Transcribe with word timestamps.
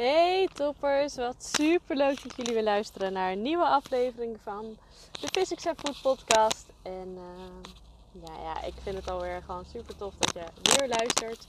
Hey 0.00 0.48
toppers, 0.54 1.16
wat 1.16 1.44
super 1.44 1.96
leuk 1.96 2.22
dat 2.22 2.36
jullie 2.36 2.54
weer 2.54 2.62
luisteren 2.62 3.12
naar 3.12 3.32
een 3.32 3.42
nieuwe 3.42 3.64
aflevering 3.64 4.38
van 4.42 4.76
de 5.20 5.28
Physics 5.32 5.66
and 5.66 5.80
Food 5.80 6.02
podcast. 6.02 6.66
En 6.82 7.08
uh, 7.16 8.22
ja, 8.24 8.42
ja, 8.42 8.62
ik 8.62 8.72
vind 8.82 8.96
het 8.96 9.10
alweer 9.10 9.42
gewoon 9.42 9.64
super 9.64 9.96
tof 9.96 10.14
dat 10.14 10.32
je 10.32 10.76
weer 10.76 10.88
luistert. 10.88 11.44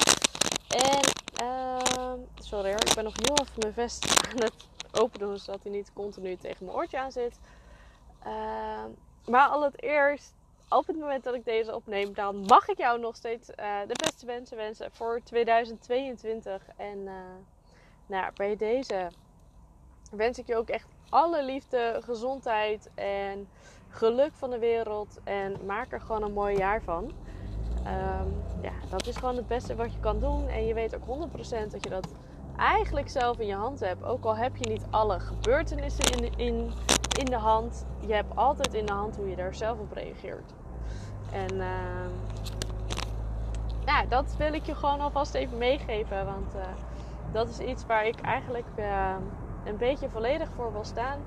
En 0.68 1.00
uh, 1.44 2.14
sorry 2.36 2.70
hoor, 2.70 2.86
ik 2.86 2.96
ben 2.96 3.04
nog 3.04 3.15
heel 3.15 3.37
even 3.42 3.60
mijn 3.60 3.74
vest 3.74 4.06
aan 4.29 4.42
het 4.42 4.54
open 4.92 5.20
doen 5.20 5.38
zodat 5.38 5.63
hij 5.63 5.72
niet 5.72 5.94
continu 5.94 6.38
tegen 6.38 6.65
mijn 6.65 6.78
oortje 6.78 6.99
aan 6.99 7.12
zit. 7.12 7.40
Uh, 8.26 8.83
maar 9.26 9.47
al 9.47 9.63
het 9.63 9.81
eerst, 9.81 10.33
op 10.70 10.88
het 10.88 10.97
moment 10.99 11.24
dat 11.24 11.33
ik 11.36 11.46
deze 11.46 11.76
opneem, 11.76 12.13
dan 12.13 12.36
mag 12.36 12.68
ik 12.68 12.78
jou 12.78 12.99
nog 12.99 13.15
steeds 13.15 13.49
uh, 13.49 13.79
de 13.88 13.96
beste 14.06 14.26
wensen 14.26 14.58
wensen 14.58 14.92
voor 14.92 15.22
2022. 15.24 16.62
En 16.77 17.08
nou, 18.12 18.32
bij 18.36 18.55
deze 18.55 19.08
wens 20.12 20.40
ik 20.40 20.48
je 20.48 20.56
ook 20.56 20.70
echt 20.70 20.88
alle 21.10 21.44
liefde, 21.44 22.02
gezondheid 22.04 22.90
en 22.96 23.48
geluk 23.90 24.32
van 24.34 24.50
de 24.50 24.60
wereld. 24.60 25.20
En 25.24 25.66
maak 25.66 25.92
er 25.92 26.02
gewoon 26.02 26.24
een 26.24 26.34
mooi 26.34 26.58
jaar 26.58 26.82
van. 26.82 27.04
Um, 27.04 28.44
ja, 28.62 28.74
dat 28.90 29.08
is 29.08 29.16
gewoon 29.16 29.36
het 29.36 29.48
beste 29.48 29.76
wat 29.76 29.94
je 29.94 30.00
kan 30.00 30.20
doen. 30.20 30.48
En 30.48 30.66
je 30.66 30.74
weet 30.74 30.96
ook 30.96 31.30
100% 31.30 31.72
dat 31.72 31.84
je 31.84 31.90
dat 31.90 32.08
eigenlijk 32.58 33.10
zelf 33.10 33.40
in 33.40 33.48
je 33.48 33.55
hand 33.55 33.80
hebt. 33.80 34.04
Ook 34.04 34.26
al 34.26 34.36
heb 34.36 34.55
je 34.55 34.70
niet 34.70 34.86
alle 34.90 35.20
gebeurtenissen 35.20 36.18
in, 36.18 36.38
in, 36.38 36.72
in 37.20 37.26
de 37.26 37.38
hand. 37.38 37.86
Je 38.00 38.14
hebt 38.14 38.36
altijd 38.36 38.74
in 38.74 38.86
de 38.86 38.94
hand 38.94 39.16
hoe 39.16 39.30
je 39.30 39.36
daar 39.36 39.55
zelf 39.55 39.80
op 39.80 39.91
reageert. 39.91 40.54
En 41.32 41.55
uh, 41.55 42.10
ja, 43.86 44.05
dat 44.05 44.36
wil 44.38 44.54
ik 44.54 44.66
je 44.66 44.76
gewoon 44.76 45.00
alvast 45.00 45.34
even 45.34 45.58
meegeven. 45.58 46.26
Want 46.26 46.55
uh, 46.55 46.62
dat 47.31 47.49
is 47.49 47.59
iets 47.59 47.85
waar 47.85 48.05
ik 48.05 48.21
eigenlijk 48.21 48.67
uh, 48.76 49.16
een 49.63 49.77
beetje 49.77 50.09
volledig 50.09 50.49
voor 50.55 50.71
wil 50.71 50.84
staan. 50.84 51.20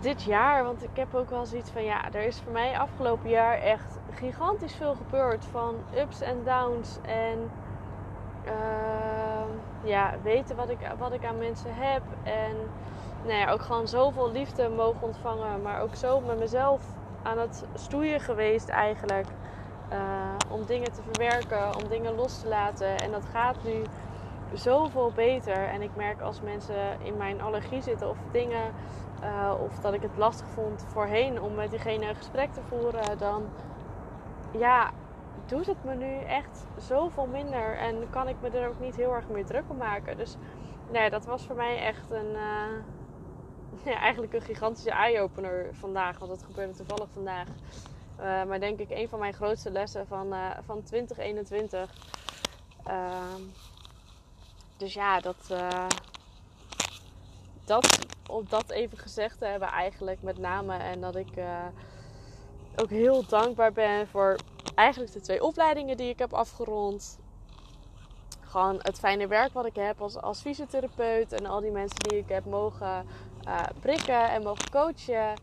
Dit 0.00 0.22
jaar, 0.22 0.64
want 0.64 0.82
ik 0.82 0.96
heb 0.96 1.14
ook 1.14 1.30
wel 1.30 1.46
zoiets 1.46 1.70
van 1.70 1.84
ja, 1.84 2.12
er 2.12 2.22
is 2.22 2.40
voor 2.40 2.52
mij 2.52 2.78
afgelopen 2.78 3.30
jaar 3.30 3.58
echt 3.58 3.98
gigantisch 4.10 4.74
veel 4.74 4.94
gebeurd. 4.94 5.44
Van 5.44 5.74
ups 5.96 6.20
en 6.20 6.36
downs 6.44 6.98
en 7.02 7.50
uh, 8.46 8.52
ja, 9.82 10.14
weten 10.22 10.56
wat 10.56 10.70
ik, 10.70 10.78
wat 10.98 11.12
ik 11.12 11.24
aan 11.24 11.38
mensen 11.38 11.74
heb. 11.74 12.02
En 12.22 12.56
nou 13.24 13.38
ja, 13.38 13.50
ook 13.50 13.62
gewoon 13.62 13.88
zoveel 13.88 14.32
liefde 14.32 14.68
mogen 14.68 15.02
ontvangen. 15.02 15.62
Maar 15.62 15.80
ook 15.80 15.94
zo 15.94 16.20
met 16.20 16.38
mezelf 16.38 16.82
aan 17.22 17.38
het 17.38 17.64
stoeien 17.74 18.20
geweest 18.20 18.68
eigenlijk. 18.68 19.26
Uh, 19.92 19.98
om 20.50 20.64
dingen 20.64 20.92
te 20.92 21.02
verwerken, 21.10 21.76
om 21.76 21.88
dingen 21.88 22.14
los 22.14 22.40
te 22.40 22.48
laten. 22.48 22.98
En 22.98 23.10
dat 23.10 23.24
gaat 23.32 23.56
nu 23.64 23.82
zoveel 24.54 25.12
beter. 25.14 25.68
En 25.68 25.82
ik 25.82 25.96
merk 25.96 26.20
als 26.20 26.40
mensen 26.40 27.00
in 27.02 27.16
mijn 27.16 27.40
allergie 27.40 27.82
zitten 27.82 28.10
of 28.10 28.18
dingen, 28.32 28.72
uh, 29.22 29.54
of 29.60 29.78
dat 29.78 29.92
ik 29.94 30.02
het 30.02 30.16
lastig 30.16 30.46
vond 30.46 30.84
voorheen 30.88 31.40
om 31.40 31.54
met 31.54 31.70
diegene 31.70 32.08
een 32.08 32.14
gesprek 32.14 32.52
te 32.52 32.60
voeren, 32.68 33.18
dan 33.18 33.44
ja, 34.58 34.90
doet 35.46 35.66
het 35.66 35.84
me 35.84 35.94
nu 35.94 36.18
echt 36.18 36.66
zoveel 36.76 37.26
minder. 37.26 37.76
En 37.76 38.10
kan 38.10 38.28
ik 38.28 38.36
me 38.40 38.48
er 38.48 38.68
ook 38.68 38.80
niet 38.80 38.96
heel 38.96 39.14
erg 39.14 39.28
meer 39.28 39.46
druk 39.46 39.64
om 39.68 39.76
maken. 39.76 40.16
Dus 40.16 40.36
nee, 40.92 41.10
dat 41.10 41.24
was 41.24 41.46
voor 41.46 41.56
mij 41.56 41.78
echt 41.78 42.10
een. 42.10 42.30
Uh, 42.32 42.82
ja, 43.92 43.98
eigenlijk 44.00 44.32
een 44.32 44.40
gigantische 44.42 44.90
eye-opener 44.90 45.68
vandaag. 45.72 46.18
Want 46.18 46.30
dat 46.30 46.42
gebeurde 46.42 46.74
toevallig 46.74 47.08
vandaag. 47.12 47.48
Uh, 48.20 48.44
maar 48.44 48.60
denk 48.60 48.78
ik 48.78 48.90
een 48.90 49.08
van 49.08 49.18
mijn 49.18 49.34
grootste 49.34 49.70
lessen 49.70 50.06
van, 50.06 50.34
van 50.64 50.82
2021. 50.82 51.90
Dus 54.76 54.94
ja, 54.94 55.20
dat, 55.20 55.36
uh, 55.50 55.86
dat, 57.64 57.98
om 58.30 58.44
dat 58.48 58.70
even 58.70 58.98
gezegd 58.98 59.38
te 59.38 59.44
hebben 59.44 59.68
eigenlijk 59.68 60.22
met 60.22 60.38
name. 60.38 60.76
En 60.76 61.00
dat 61.00 61.16
ik 61.16 61.36
uh, 61.36 61.64
ook 62.76 62.90
heel 62.90 63.26
dankbaar 63.26 63.72
ben 63.72 64.08
voor 64.08 64.36
eigenlijk 64.74 65.12
de 65.12 65.20
twee 65.20 65.42
opleidingen 65.42 65.96
die 65.96 66.08
ik 66.08 66.18
heb 66.18 66.32
afgerond. 66.32 67.18
Gewoon 68.40 68.78
het 68.82 68.98
fijne 68.98 69.26
werk 69.26 69.52
wat 69.52 69.66
ik 69.66 69.76
heb 69.76 70.00
als, 70.00 70.16
als 70.16 70.40
fysiotherapeut. 70.40 71.32
En 71.32 71.46
al 71.46 71.60
die 71.60 71.70
mensen 71.70 71.98
die 71.98 72.18
ik 72.18 72.28
heb 72.28 72.44
mogen 72.44 73.06
uh, 73.46 73.62
prikken 73.80 74.30
en 74.30 74.42
mogen 74.42 74.70
coachen. 74.70 75.34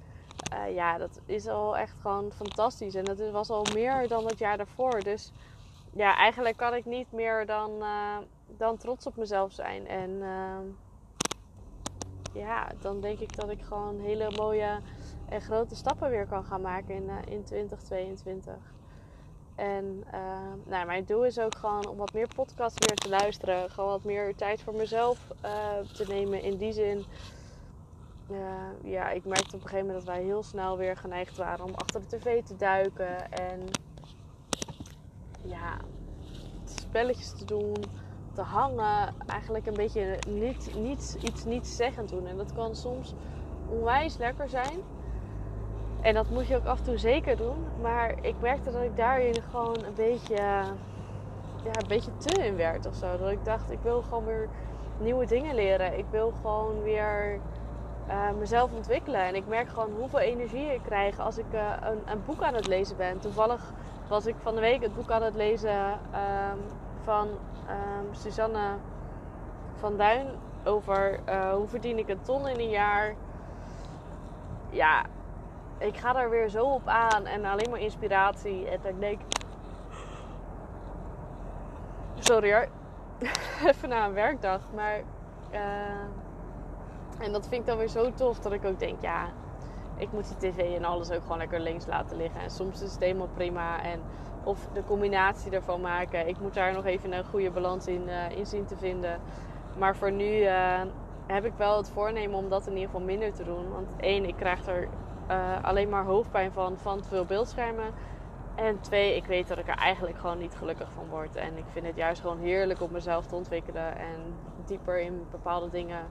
ja, 0.69 0.97
dat 0.97 1.19
is 1.25 1.47
al 1.47 1.77
echt 1.77 1.95
gewoon 2.01 2.31
fantastisch. 2.31 2.95
En 2.95 3.03
dat 3.03 3.31
was 3.31 3.49
al 3.49 3.65
meer 3.73 4.07
dan 4.07 4.25
het 4.25 4.39
jaar 4.39 4.57
daarvoor. 4.57 5.03
Dus 5.03 5.31
ja, 5.93 6.15
eigenlijk 6.15 6.57
kan 6.57 6.73
ik 6.73 6.85
niet 6.85 7.11
meer 7.11 7.45
dan 7.45 7.71
dan 8.57 8.77
trots 8.77 9.05
op 9.05 9.17
mezelf 9.17 9.51
zijn. 9.51 9.87
En 9.87 10.09
uh, 10.09 10.57
ja, 12.33 12.71
dan 12.79 13.01
denk 13.01 13.19
ik 13.19 13.35
dat 13.35 13.49
ik 13.49 13.61
gewoon 13.61 13.99
hele 13.99 14.31
mooie 14.31 14.79
en 15.29 15.41
grote 15.41 15.75
stappen 15.75 16.09
weer 16.09 16.27
kan 16.27 16.43
gaan 16.43 16.61
maken 16.61 16.95
in, 16.95 17.03
uh, 17.03 17.15
in 17.25 17.43
2022. 17.43 18.53
En 19.55 20.03
uh, 20.13 20.53
nou, 20.65 20.85
mijn 20.85 21.05
doel 21.05 21.25
is 21.25 21.39
ook 21.39 21.55
gewoon 21.55 21.87
om 21.87 21.97
wat 21.97 22.13
meer 22.13 22.27
podcasts 22.35 22.87
weer 22.87 22.97
te 22.97 23.09
luisteren. 23.09 23.69
Gewoon 23.69 23.89
wat 23.89 24.03
meer 24.03 24.35
tijd 24.35 24.61
voor 24.61 24.75
mezelf 24.75 25.27
uh, 25.45 25.77
te 25.93 26.05
nemen. 26.07 26.41
In 26.41 26.57
die 26.57 26.71
zin, 26.71 27.05
ja, 28.83 29.09
ik 29.09 29.25
merkte 29.25 29.55
op 29.55 29.61
een 29.61 29.67
gegeven 29.67 29.85
moment 29.85 30.05
dat 30.05 30.15
wij 30.15 30.23
heel 30.23 30.43
snel 30.43 30.77
weer 30.77 30.97
geneigd 30.97 31.37
waren 31.37 31.65
om 31.65 31.73
achter 31.73 32.01
de 32.01 32.17
tv 32.17 32.43
te 32.43 32.55
duiken. 32.55 33.31
En 33.31 33.69
ja, 35.41 35.77
spelletjes 36.65 37.33
te 37.37 37.45
doen 37.45 37.75
te 38.33 38.41
hangen, 38.41 39.13
eigenlijk 39.27 39.65
een 39.65 39.73
beetje 39.73 40.19
niet, 40.27 40.71
niet, 40.75 41.17
iets 41.21 41.45
niet 41.45 41.67
zeggend 41.67 42.09
doen. 42.09 42.27
En 42.27 42.37
dat 42.37 42.53
kan 42.53 42.75
soms 42.75 43.13
onwijs 43.69 44.17
lekker 44.17 44.49
zijn. 44.49 44.79
En 46.01 46.13
dat 46.13 46.29
moet 46.29 46.47
je 46.47 46.55
ook 46.55 46.65
af 46.65 46.77
en 46.77 46.83
toe 46.83 46.97
zeker 46.97 47.37
doen. 47.37 47.65
Maar 47.81 48.13
ik 48.21 48.35
merkte 48.41 48.71
dat 48.71 48.81
ik 48.81 48.97
daarin 48.97 49.41
gewoon 49.51 49.83
een 49.83 49.93
beetje, 49.95 50.35
ja, 50.35 50.65
een 51.63 51.87
beetje 51.87 52.17
te 52.17 52.45
in 52.45 52.55
werd 52.55 52.85
of 52.85 52.95
zo. 52.95 53.17
Dat 53.17 53.31
ik 53.31 53.45
dacht, 53.45 53.71
ik 53.71 53.79
wil 53.81 54.01
gewoon 54.01 54.25
weer 54.25 54.49
nieuwe 54.99 55.25
dingen 55.25 55.55
leren. 55.55 55.97
Ik 55.97 56.05
wil 56.09 56.33
gewoon 56.41 56.81
weer 56.81 57.39
uh, 58.07 58.31
mezelf 58.39 58.73
ontwikkelen. 58.73 59.21
En 59.21 59.35
ik 59.35 59.47
merk 59.47 59.69
gewoon 59.69 59.91
hoeveel 59.97 60.19
energie 60.19 60.73
ik 60.73 60.81
krijg 60.83 61.19
als 61.19 61.37
ik 61.37 61.45
uh, 61.53 61.71
een, 61.81 62.11
een, 62.11 62.21
boek 62.25 62.41
aan 62.41 62.53
het 62.53 62.67
lezen 62.67 62.97
ben. 62.97 63.19
Toevallig 63.19 63.73
was 64.07 64.25
ik 64.25 64.35
van 64.41 64.55
de 64.55 64.61
week 64.61 64.81
het 64.81 64.95
boek 64.95 65.11
aan 65.11 65.23
het 65.23 65.35
lezen 65.35 65.91
um, 65.91 66.59
van 67.03 67.27
um, 67.69 68.13
Suzanne 68.13 68.77
van 69.75 69.97
Duin 69.97 70.27
over 70.65 71.19
uh, 71.29 71.53
hoe 71.53 71.67
verdien 71.67 71.97
ik 71.97 72.09
een 72.09 72.21
ton 72.21 72.47
in 72.47 72.59
een 72.59 72.69
jaar. 72.69 73.15
Ja, 74.69 75.05
ik 75.77 75.97
ga 75.97 76.13
daar 76.13 76.29
weer 76.29 76.49
zo 76.49 76.65
op 76.65 76.87
aan 76.87 77.25
en 77.25 77.45
alleen 77.45 77.69
maar 77.69 77.79
inspiratie. 77.79 78.69
En 78.69 78.79
ik 78.85 78.99
denk. 78.99 79.21
Sorry 82.19 82.53
hoor. 82.53 82.67
Even 83.69 83.89
na 83.89 84.05
een 84.05 84.13
werkdag. 84.13 84.61
Maar. 84.75 85.01
Uh, 85.51 86.23
en 87.19 87.31
dat 87.31 87.47
vind 87.47 87.61
ik 87.61 87.65
dan 87.67 87.77
weer 87.77 87.87
zo 87.87 88.13
tof 88.13 88.39
dat 88.39 88.51
ik 88.51 88.65
ook 88.65 88.79
denk, 88.79 89.01
ja, 89.01 89.25
ik 89.97 90.11
moet 90.11 90.27
die 90.27 90.51
tv 90.51 90.75
en 90.75 90.85
alles 90.85 91.11
ook 91.11 91.21
gewoon 91.21 91.37
lekker 91.37 91.59
links 91.59 91.85
laten 91.85 92.17
liggen. 92.17 92.41
En 92.41 92.49
soms 92.49 92.81
is 92.81 92.91
het 92.91 93.01
helemaal 93.01 93.29
prima. 93.33 93.83
En 93.83 94.01
of 94.43 94.67
de 94.73 94.83
combinatie 94.83 95.51
ervan 95.51 95.81
maken. 95.81 96.27
Ik 96.27 96.39
moet 96.39 96.53
daar 96.53 96.73
nog 96.73 96.85
even 96.85 97.13
een 97.13 97.25
goede 97.25 97.51
balans 97.51 97.87
in, 97.87 98.03
uh, 98.07 98.37
in 98.37 98.45
zien 98.45 98.65
te 98.65 98.77
vinden. 98.77 99.19
Maar 99.77 99.95
voor 99.95 100.11
nu 100.11 100.37
uh, 100.39 100.81
heb 101.27 101.45
ik 101.45 101.53
wel 101.57 101.77
het 101.77 101.89
voornemen 101.89 102.37
om 102.37 102.49
dat 102.49 102.67
in 102.67 102.73
ieder 102.73 102.89
geval 102.89 103.05
minder 103.05 103.33
te 103.33 103.43
doen. 103.43 103.71
Want 103.71 103.89
één, 103.99 104.25
ik 104.25 104.35
krijg 104.35 104.67
er 104.67 104.87
uh, 105.29 105.63
alleen 105.63 105.89
maar 105.89 106.03
hoofdpijn 106.03 106.51
van, 106.51 106.77
van 106.77 107.01
te 107.01 107.07
veel 107.07 107.25
beeldschermen. 107.25 107.93
En 108.55 108.79
twee, 108.79 109.15
ik 109.15 109.25
weet 109.25 109.47
dat 109.47 109.57
ik 109.57 109.67
er 109.67 109.77
eigenlijk 109.77 110.17
gewoon 110.17 110.37
niet 110.37 110.55
gelukkig 110.55 110.87
van 110.95 111.07
word. 111.09 111.35
En 111.35 111.57
ik 111.57 111.65
vind 111.71 111.85
het 111.85 111.95
juist 111.95 112.21
gewoon 112.21 112.39
heerlijk 112.39 112.81
om 112.81 112.91
mezelf 112.91 113.25
te 113.25 113.35
ontwikkelen 113.35 113.97
en 113.97 114.35
dieper 114.65 114.99
in 114.99 115.25
bepaalde 115.31 115.69
dingen, 115.69 116.01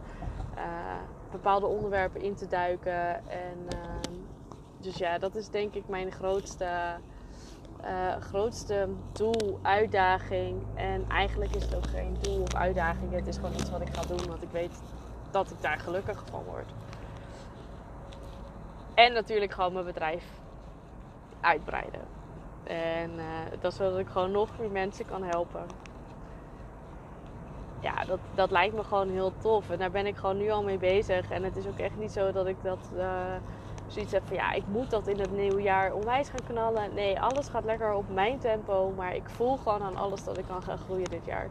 bepaalde 1.31 1.67
onderwerpen 1.67 2.21
in 2.21 2.35
te 2.35 2.47
duiken. 2.47 3.29
En 3.29 3.59
ehm, 3.69 4.13
dus 4.79 4.97
ja, 4.97 5.19
dat 5.19 5.35
is 5.35 5.49
denk 5.49 5.75
ik 5.75 5.89
mijn 5.89 6.13
grootste 6.13 6.67
uh, 7.85 8.17
grootste 8.21 8.89
doel, 9.13 9.59
uitdaging. 9.63 10.63
En 10.75 11.05
eigenlijk 11.09 11.55
is 11.55 11.63
het 11.63 11.75
ook 11.77 11.87
geen 11.87 12.17
doel 12.21 12.43
of 12.43 12.55
uitdaging. 12.55 13.13
Het 13.13 13.27
is 13.27 13.37
gewoon 13.37 13.53
iets 13.53 13.71
wat 13.71 13.81
ik 13.81 13.95
ga 13.95 14.03
doen, 14.03 14.27
want 14.29 14.43
ik 14.43 14.51
weet 14.51 14.83
dat 15.31 15.51
ik 15.51 15.63
daar 15.63 15.79
gelukkig 15.79 16.25
van 16.31 16.43
word. 16.45 16.73
En 18.95 19.13
natuurlijk 19.13 19.53
gewoon 19.53 19.73
mijn 19.73 19.85
bedrijf 19.85 20.25
uitbreiden. 21.41 22.01
En 22.65 23.11
uh, 23.17 23.25
dat 23.61 23.75
zodat 23.75 23.99
ik 23.99 24.09
gewoon 24.09 24.31
nog 24.31 24.49
meer 24.59 24.71
mensen 24.71 25.07
kan 25.07 25.23
helpen. 25.23 25.65
Ja, 27.81 28.05
dat, 28.05 28.19
dat 28.35 28.51
lijkt 28.51 28.75
me 28.75 28.85
gewoon 28.85 29.11
heel 29.11 29.33
tof. 29.39 29.71
En 29.71 29.79
daar 29.79 29.91
ben 29.91 30.07
ik 30.07 30.17
gewoon 30.17 30.37
nu 30.37 30.51
al 30.51 30.63
mee 30.63 30.79
bezig. 30.79 31.31
En 31.31 31.43
het 31.43 31.57
is 31.57 31.67
ook 31.67 31.79
echt 31.79 31.97
niet 31.97 32.13
zo 32.13 32.33
dat 32.33 32.47
ik 32.47 32.57
dat. 32.63 32.91
Uh, 32.97 33.35
zoiets 33.93 34.13
heb 34.13 34.23
van 34.27 34.37
ja, 34.37 34.53
ik 34.53 34.67
moet 34.67 34.91
dat 34.91 35.07
in 35.07 35.21
het 35.21 35.33
nieuwe 35.33 35.63
jaar 35.63 35.93
onwijs 35.93 36.29
gaan 36.29 36.47
knallen. 36.47 36.95
Nee, 36.95 37.21
alles 37.21 37.49
gaat 37.49 37.65
lekker 37.65 37.93
op 37.93 38.09
mijn 38.09 38.39
tempo. 38.39 38.93
Maar 38.97 39.15
ik 39.15 39.29
voel 39.29 39.57
gewoon 39.57 39.83
aan 39.83 39.97
alles 39.97 40.25
dat 40.25 40.39
ik 40.39 40.45
kan 40.47 40.63
gaan 40.63 40.79
groeien 40.79 41.11
dit 41.11 41.25
jaar. 41.25 41.49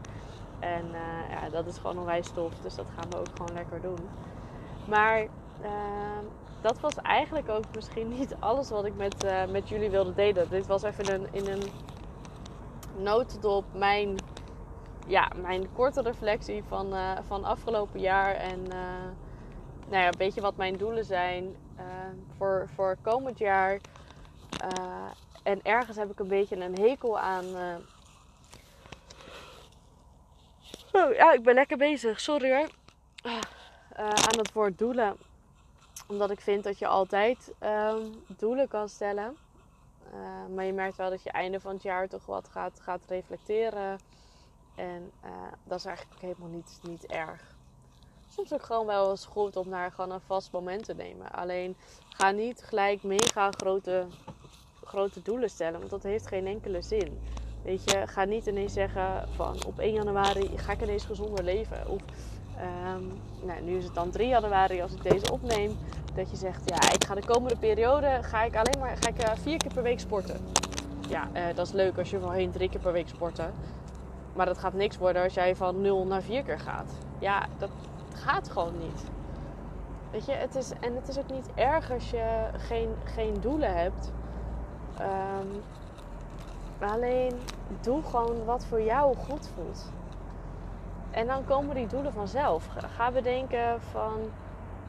En 0.58 0.84
ja, 1.30 1.48
dat 1.50 1.66
is 1.66 1.78
gewoon 1.78 1.98
onwijs 1.98 2.30
tof. 2.30 2.54
Dus 2.54 2.74
dat 2.74 2.86
gaan 2.96 3.10
we 3.10 3.18
ook 3.18 3.36
gewoon 3.36 3.54
lekker 3.54 3.80
doen. 3.80 3.98
Maar 4.88 5.18
ehm, 5.62 6.24
dat 6.60 6.80
was 6.80 6.94
eigenlijk 6.96 7.48
ook 7.48 7.64
misschien 7.74 8.08
niet 8.18 8.36
alles 8.38 8.70
wat 8.70 8.84
ik 8.84 8.96
met, 8.96 9.26
met 9.50 9.68
jullie 9.68 9.90
wilde 9.90 10.14
delen. 10.14 10.48
Dit 10.50 10.66
was 10.66 10.82
even 10.82 11.14
een, 11.14 11.26
in 11.30 11.46
een 11.46 11.62
notendop 12.96 13.64
mijn, 13.74 14.16
ja, 15.06 15.28
mijn 15.42 15.72
korte 15.72 16.02
reflectie 16.02 16.64
van, 16.68 16.94
van 17.26 17.44
afgelopen 17.44 18.00
jaar. 18.00 18.34
En 18.34 18.62
nou 19.88 20.02
ja, 20.02 20.06
een 20.06 20.18
beetje 20.18 20.40
wat 20.40 20.56
mijn 20.56 20.76
doelen 20.76 21.04
zijn 21.04 21.56
voor, 22.36 22.68
voor 22.74 22.96
komend 23.02 23.38
jaar. 23.38 23.78
En 25.42 25.62
ergens 25.62 25.96
heb 25.96 26.10
ik 26.10 26.18
een 26.18 26.28
beetje 26.28 26.56
een 26.56 26.78
hekel 26.78 27.18
aan. 27.18 27.44
Uh... 27.44 27.74
Oh, 30.92 31.14
ja, 31.14 31.32
ik 31.32 31.42
ben 31.42 31.54
lekker 31.54 31.76
bezig. 31.76 32.20
Sorry 32.20 32.56
hoor. 32.56 32.68
Uh, 33.24 33.38
aan 33.98 34.38
het 34.38 34.52
woord 34.52 34.78
doelen. 34.78 35.16
Omdat 36.08 36.30
ik 36.30 36.40
vind 36.40 36.64
dat 36.64 36.78
je 36.78 36.86
altijd 36.86 37.52
uh, 37.62 37.94
doelen 38.26 38.68
kan 38.68 38.88
stellen. 38.88 39.36
Eh, 40.12 40.54
maar 40.54 40.64
je 40.64 40.72
merkt 40.72 40.96
wel 40.96 41.10
dat 41.10 41.22
je 41.22 41.30
einde 41.30 41.60
van 41.60 41.72
het 41.72 41.82
jaar 41.82 42.08
toch 42.08 42.26
wat 42.26 42.48
gaat, 42.48 42.80
gaat 42.80 43.04
reflecteren. 43.08 43.98
En 44.74 45.12
dat 45.64 45.78
is 45.78 45.84
eigenlijk 45.84 46.20
helemaal 46.20 46.48
niet, 46.48 46.78
niet 46.82 47.06
erg. 47.06 47.54
Soms 48.34 48.52
ook 48.52 48.62
gewoon 48.62 48.86
wel 48.86 49.10
eens 49.10 49.26
goed 49.26 49.56
om 49.56 49.68
naar 49.68 49.90
gewoon 49.90 50.10
een 50.10 50.20
vast 50.20 50.52
moment 50.52 50.84
te 50.84 50.94
nemen. 50.94 51.32
Alleen 51.32 51.76
ga 52.08 52.30
niet 52.30 52.62
gelijk 52.62 53.02
mega 53.02 53.50
grote 53.50 54.06
grote 54.84 55.22
doelen 55.22 55.50
stellen. 55.50 55.78
Want 55.78 55.90
dat 55.90 56.02
heeft 56.02 56.26
geen 56.26 56.46
enkele 56.46 56.82
zin. 56.82 57.20
Weet 57.64 57.90
je, 57.90 58.06
ga 58.06 58.24
niet 58.24 58.46
ineens 58.46 58.72
zeggen 58.72 59.28
van 59.34 59.64
op 59.66 59.78
1 59.78 59.92
januari 59.92 60.58
ga 60.58 60.72
ik 60.72 60.82
ineens 60.82 61.04
gezonder 61.04 61.44
leven. 61.44 61.88
Of 61.88 62.00
um, 62.96 63.20
nou, 63.42 63.62
nu 63.62 63.76
is 63.76 63.84
het 63.84 63.94
dan 63.94 64.10
3 64.10 64.28
januari 64.28 64.82
als 64.82 64.92
ik 64.92 65.02
deze 65.02 65.32
opneem. 65.32 65.78
Dat 66.14 66.30
je 66.30 66.36
zegt, 66.36 66.62
ja, 66.64 66.92
ik 66.92 67.04
ga 67.04 67.14
de 67.14 67.26
komende 67.26 67.56
periode 67.56 68.18
ga 68.22 68.42
ik 68.42 68.56
alleen 68.56 68.78
maar 68.78 68.96
ga 68.96 69.08
ik, 69.08 69.28
uh, 69.28 69.34
vier 69.34 69.56
keer 69.56 69.72
per 69.74 69.82
week 69.82 70.00
sporten. 70.00 70.40
Ja, 71.08 71.28
uh, 71.34 71.54
dat 71.54 71.66
is 71.66 71.72
leuk 71.72 71.98
als 71.98 72.10
je 72.10 72.18
voorheen 72.18 72.50
drie 72.50 72.68
keer 72.68 72.80
per 72.80 72.92
week 72.92 73.08
sporten. 73.08 73.54
Maar 74.32 74.46
dat 74.46 74.58
gaat 74.58 74.74
niks 74.74 74.98
worden 74.98 75.22
als 75.22 75.34
jij 75.34 75.56
van 75.56 75.80
0 75.80 76.06
naar 76.06 76.22
4 76.22 76.42
keer 76.42 76.58
gaat. 76.58 76.92
Ja, 77.18 77.46
dat 77.58 77.70
gaat 78.22 78.48
gewoon 78.50 78.78
niet. 78.78 79.04
Weet 80.10 80.26
je, 80.26 80.32
het 80.32 80.54
is, 80.54 80.70
en 80.80 80.94
het 80.94 81.08
is 81.08 81.18
ook 81.18 81.30
niet 81.30 81.48
erg 81.54 81.90
als 81.90 82.10
je 82.10 82.48
geen, 82.56 82.94
geen 83.04 83.40
doelen 83.40 83.74
hebt. 83.74 84.12
Um, 85.00 85.62
alleen 86.88 87.40
doe 87.80 88.02
gewoon 88.02 88.44
wat 88.44 88.64
voor 88.64 88.82
jou 88.82 89.16
goed 89.16 89.50
voelt. 89.54 89.90
En 91.10 91.26
dan 91.26 91.44
komen 91.44 91.74
die 91.74 91.86
doelen 91.86 92.12
vanzelf. 92.12 92.68
Ga 92.96 93.10
bedenken 93.10 93.80
van 93.80 94.30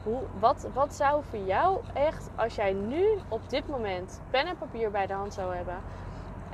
hoe, 0.02 0.20
wat, 0.38 0.66
wat 0.72 0.94
zou 0.94 1.22
voor 1.30 1.38
jou 1.38 1.78
echt, 1.94 2.30
als 2.36 2.54
jij 2.54 2.72
nu 2.72 3.18
op 3.28 3.50
dit 3.50 3.68
moment 3.68 4.20
pen 4.30 4.46
en 4.46 4.56
papier 4.58 4.90
bij 4.90 5.06
de 5.06 5.12
hand 5.12 5.34
zou 5.34 5.54
hebben 5.54 5.76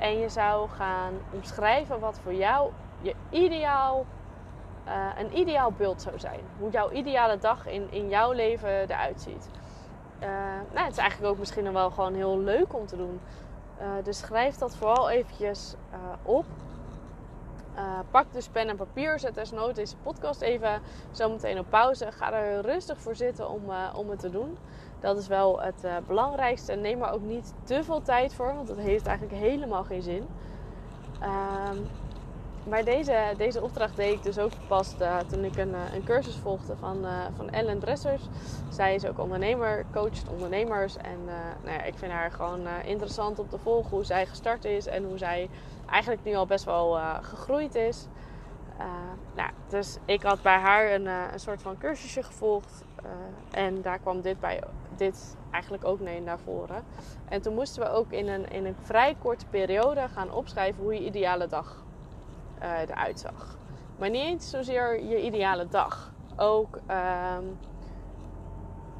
en 0.01 0.19
je 0.19 0.29
zou 0.29 0.69
gaan 0.69 1.13
omschrijven 1.31 1.99
wat 1.99 2.19
voor 2.23 2.33
jou 2.33 2.71
je 3.01 3.15
ideaal, 3.29 4.05
uh, 4.91 5.07
een 5.17 5.37
ideaal 5.37 5.71
beeld 5.71 6.01
zou 6.01 6.19
zijn. 6.19 6.39
Hoe 6.59 6.71
jouw 6.71 6.91
ideale 6.91 7.37
dag 7.37 7.67
in, 7.67 7.91
in 7.91 8.09
jouw 8.09 8.31
leven 8.31 8.69
eruit 8.69 9.21
ziet. 9.21 9.49
Uh, 10.19 10.27
nou, 10.73 10.85
het 10.85 10.91
is 10.91 10.97
eigenlijk 10.97 11.31
ook 11.31 11.39
misschien 11.39 11.73
wel 11.73 11.91
gewoon 11.91 12.13
heel 12.13 12.39
leuk 12.39 12.73
om 12.73 12.85
te 12.85 12.97
doen. 12.97 13.19
Uh, 13.81 13.87
dus 14.03 14.17
schrijf 14.17 14.55
dat 14.55 14.75
vooral 14.75 15.09
eventjes 15.09 15.75
op. 16.23 16.45
Pak 18.11 18.25
dus 18.31 18.47
pen 18.47 18.67
en 18.67 18.75
papier. 18.75 19.19
Zet 19.19 19.35
desnoods 19.35 19.75
deze 19.75 19.95
podcast 19.97 20.41
even 20.41 20.81
zo 21.11 21.29
meteen 21.29 21.59
op 21.59 21.65
pauze. 21.69 22.11
Ga 22.11 22.33
er 22.33 22.61
rustig 22.61 22.99
voor 22.99 23.15
zitten 23.15 23.49
om, 23.49 23.61
om 23.95 24.09
het 24.09 24.19
te 24.19 24.29
doen. 24.29 24.57
Dat 24.99 25.17
is 25.17 25.27
wel 25.27 25.61
het 25.61 25.85
belangrijkste. 26.07 26.73
Neem 26.73 27.01
er 27.01 27.11
ook 27.11 27.21
niet 27.21 27.53
te 27.63 27.83
veel 27.83 28.01
tijd 28.01 28.33
voor, 28.33 28.55
want 28.55 28.67
dat 28.67 28.77
heeft 28.77 29.05
eigenlijk 29.05 29.39
helemaal 29.39 29.83
geen 29.83 30.01
zin. 30.01 30.27
Ehm, 31.21 31.77
maar 32.63 32.83
deze, 32.83 33.33
deze 33.37 33.61
opdracht 33.61 33.95
deed 33.95 34.13
ik 34.13 34.23
dus 34.23 34.39
ook 34.39 34.51
pas 34.67 34.95
uh, 35.01 35.17
toen 35.17 35.43
ik 35.43 35.57
een, 35.57 35.73
eh, 35.73 35.93
een 35.93 36.03
cursus 36.03 36.35
volgde 36.35 36.75
van, 36.75 37.05
uh, 37.05 37.25
van 37.35 37.49
Ellen 37.49 37.79
Dressers. 37.79 38.21
Zij 38.69 38.95
is 38.95 39.05
ook 39.05 39.19
ondernemer, 39.19 39.85
coacht 39.91 40.29
ondernemers. 40.29 40.97
En 40.97 41.25
nou 41.63 41.77
ja, 41.77 41.83
ik 41.83 41.97
vind 41.97 42.11
haar 42.11 42.31
gewoon 42.31 42.67
interessant 42.85 43.39
om 43.39 43.49
te 43.49 43.57
volgen 43.57 43.89
hoe 43.89 44.05
zij 44.05 44.25
gestart 44.25 44.65
is 44.65 44.87
en 44.87 45.03
hoe 45.03 45.17
zij 45.17 45.49
eigenlijk 45.89 46.23
nu 46.23 46.35
al 46.35 46.45
best 46.45 46.65
wel 46.65 46.99
gegroeid 47.21 47.75
is. 47.75 48.07
nou, 49.35 49.49
dus 49.67 49.97
ik 50.05 50.23
had 50.23 50.41
bij 50.41 50.57
haar 50.57 50.91
een, 50.91 51.05
een 51.05 51.39
soort 51.39 51.61
van 51.61 51.77
cursusje 51.77 52.23
gevolgd. 52.23 52.85
en 53.51 53.81
daar 53.81 53.99
kwam 53.99 54.21
dit, 54.21 54.39
bij, 54.39 54.63
dit 54.95 55.35
eigenlijk 55.51 55.85
ook 55.85 55.99
mee 55.99 56.21
naar 56.21 56.39
voren. 56.39 56.83
En 57.29 57.41
toen 57.41 57.53
moesten 57.53 57.83
we 57.83 57.89
ook 57.89 58.11
in 58.11 58.27
een, 58.27 58.49
in 58.49 58.65
een 58.65 58.75
vrij 58.81 59.15
korte 59.19 59.45
periode 59.45 60.07
gaan 60.07 60.31
opschrijven 60.31 60.83
hoe 60.83 60.93
je 60.93 61.05
ideale 61.05 61.47
dag 61.47 61.83
uh, 62.61 62.79
eruit 62.79 63.19
zag. 63.19 63.57
Maar 63.97 64.09
niet 64.09 64.43
zozeer 64.43 65.03
je 65.03 65.21
ideale 65.21 65.67
dag. 65.67 66.13
Ook 66.35 66.79
ehm, 66.87 67.43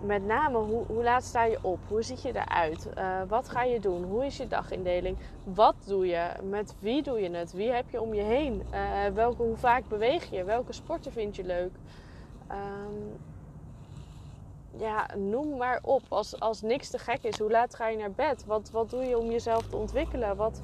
met 0.01 0.25
name 0.25 0.57
hoe, 0.57 0.85
hoe, 0.85 1.03
laat 1.03 1.23
sta 1.23 1.43
je 1.43 1.57
op? 1.61 1.79
Hoe 1.87 2.01
ziet 2.01 2.21
je 2.21 2.35
eruit? 2.35 2.89
Uh, 2.97 3.21
wat 3.27 3.49
ga 3.49 3.63
je 3.63 3.79
doen? 3.79 4.03
Hoe 4.03 4.25
is 4.25 4.37
je 4.37 4.47
dagindeling? 4.47 5.17
Wat 5.43 5.75
doe 5.85 6.07
je? 6.07 6.29
Met 6.43 6.75
wie 6.79 7.03
doe 7.03 7.21
je 7.21 7.29
het? 7.29 7.51
Wie 7.51 7.71
heb 7.71 7.89
je 7.89 8.01
om 8.01 8.13
je 8.13 8.21
heen? 8.21 8.63
Uh, 8.73 9.05
welke, 9.13 9.41
hoe 9.41 9.57
vaak 9.57 9.87
beweeg 9.87 10.29
je? 10.29 10.43
Welke 10.43 10.73
sporten 10.73 11.11
vind 11.11 11.35
je 11.35 11.43
leuk? 11.43 11.71
Um, 12.51 13.19
ja, 14.77 15.09
noem 15.17 15.57
maar 15.57 15.79
op. 15.81 16.01
Als, 16.09 16.39
als 16.39 16.61
niks 16.61 16.89
te 16.89 16.97
gek 16.97 17.23
is, 17.23 17.39
hoe 17.39 17.51
laat 17.51 17.75
ga 17.75 17.87
je 17.87 17.97
naar 17.97 18.11
bed? 18.11 18.45
Wat, 18.45 18.69
wat 18.71 18.89
doe 18.89 19.03
je 19.03 19.17
om 19.17 19.31
jezelf 19.31 19.67
te 19.67 19.75
ontwikkelen? 19.75 20.35
Wat, 20.35 20.61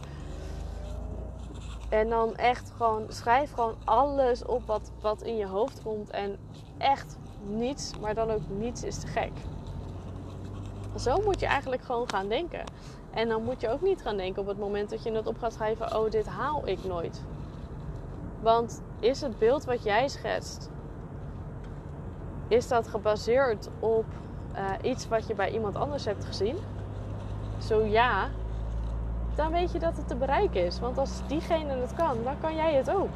en 1.89 2.09
dan 2.09 2.35
echt 2.35 2.71
gewoon, 2.75 3.05
schrijf 3.07 3.51
gewoon 3.51 3.75
alles 3.83 4.45
op 4.45 4.65
wat, 4.65 4.91
wat 5.01 5.21
in 5.21 5.35
je 5.35 5.47
hoofd 5.47 5.81
komt. 5.81 6.09
En 6.09 6.37
echt 6.77 7.17
niets, 7.43 7.93
maar 7.99 8.13
dan 8.13 8.31
ook 8.31 8.49
niets 8.49 8.83
is 8.83 8.99
te 8.99 9.07
gek. 9.07 9.31
Zo 10.95 11.21
moet 11.23 11.39
je 11.39 11.45
eigenlijk 11.45 11.81
gewoon 11.81 12.09
gaan 12.09 12.27
denken. 12.27 12.63
En 13.11 13.29
dan 13.29 13.43
moet 13.43 13.61
je 13.61 13.69
ook 13.69 13.81
niet 13.81 14.01
gaan 14.01 14.17
denken 14.17 14.41
op 14.41 14.47
het 14.47 14.59
moment 14.59 14.89
dat 14.89 15.03
je 15.03 15.11
het 15.11 15.27
op 15.27 15.37
gaat 15.37 15.53
schrijven: 15.53 15.97
oh, 15.97 16.11
dit 16.11 16.27
haal 16.27 16.67
ik 16.67 16.83
nooit. 16.83 17.23
Want 18.41 18.81
is 18.99 19.21
het 19.21 19.39
beeld 19.39 19.65
wat 19.65 19.83
jij 19.83 20.07
schetst, 20.07 20.69
is 22.47 22.67
dat 22.67 22.87
gebaseerd 22.87 23.69
op 23.79 24.05
uh, 24.55 24.71
iets 24.81 25.07
wat 25.07 25.27
je 25.27 25.33
bij 25.33 25.51
iemand 25.51 25.75
anders 25.75 26.05
hebt 26.05 26.25
gezien? 26.25 26.57
Zo 27.57 27.85
ja, 27.85 28.29
dan 29.37 29.51
weet 29.51 29.71
je 29.71 29.79
dat 29.79 29.97
het 29.97 30.07
te 30.07 30.15
bereiken 30.15 30.65
is. 30.65 30.79
Want 30.79 30.97
als 30.97 31.21
diegene 31.27 31.73
het 31.73 31.93
kan, 31.93 32.23
dan 32.23 32.35
kan 32.41 32.55
jij 32.55 32.73
het 32.73 32.89
ook. 32.91 33.09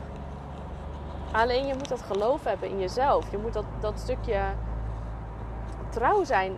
Alleen 1.32 1.66
je 1.66 1.74
moet 1.74 1.90
dat 1.90 2.02
geloof 2.02 2.44
hebben 2.44 2.70
in 2.70 2.80
jezelf. 2.80 3.32
Je 3.32 3.38
moet 3.38 3.54
dat, 3.54 3.66
dat 3.80 4.00
stukje 4.00 4.42
trouw 5.90 6.24
zijn 6.24 6.54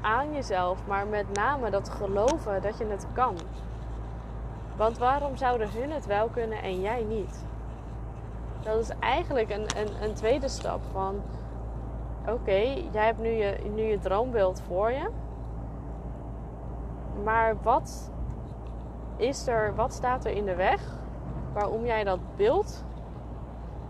aan 0.00 0.32
jezelf, 0.32 0.86
maar 0.86 1.06
met 1.06 1.32
name 1.32 1.70
dat 1.70 1.88
geloven 1.88 2.62
dat 2.62 2.78
je 2.78 2.86
het 2.86 3.06
kan. 3.12 3.36
Want 4.76 4.98
waarom 4.98 5.36
zouden 5.36 5.70
hun 5.72 5.90
het 5.90 6.06
wel 6.06 6.28
kunnen 6.28 6.62
en 6.62 6.80
jij 6.80 7.02
niet? 7.02 7.44
Dat 8.62 8.78
is 8.78 8.90
eigenlijk 8.98 9.50
een, 9.50 9.66
een, 9.76 10.02
een 10.02 10.14
tweede 10.14 10.48
stap 10.48 10.80
van: 10.92 11.22
oké, 12.28 12.60
jij 12.92 13.04
hebt 13.04 13.20
nu 13.20 13.28
je, 13.28 13.56
nu 13.74 13.82
je 13.82 13.98
droombeeld 13.98 14.62
voor 14.66 14.90
je. 14.90 15.08
Maar 17.24 17.56
wat 17.62 18.10
is 19.20 19.46
er, 19.46 19.74
wat 19.74 19.92
staat 19.92 20.24
er 20.24 20.32
in 20.32 20.44
de 20.44 20.54
weg 20.54 20.80
waarom 21.52 21.84
jij 21.84 22.04
dat 22.04 22.36
beeld 22.36 22.84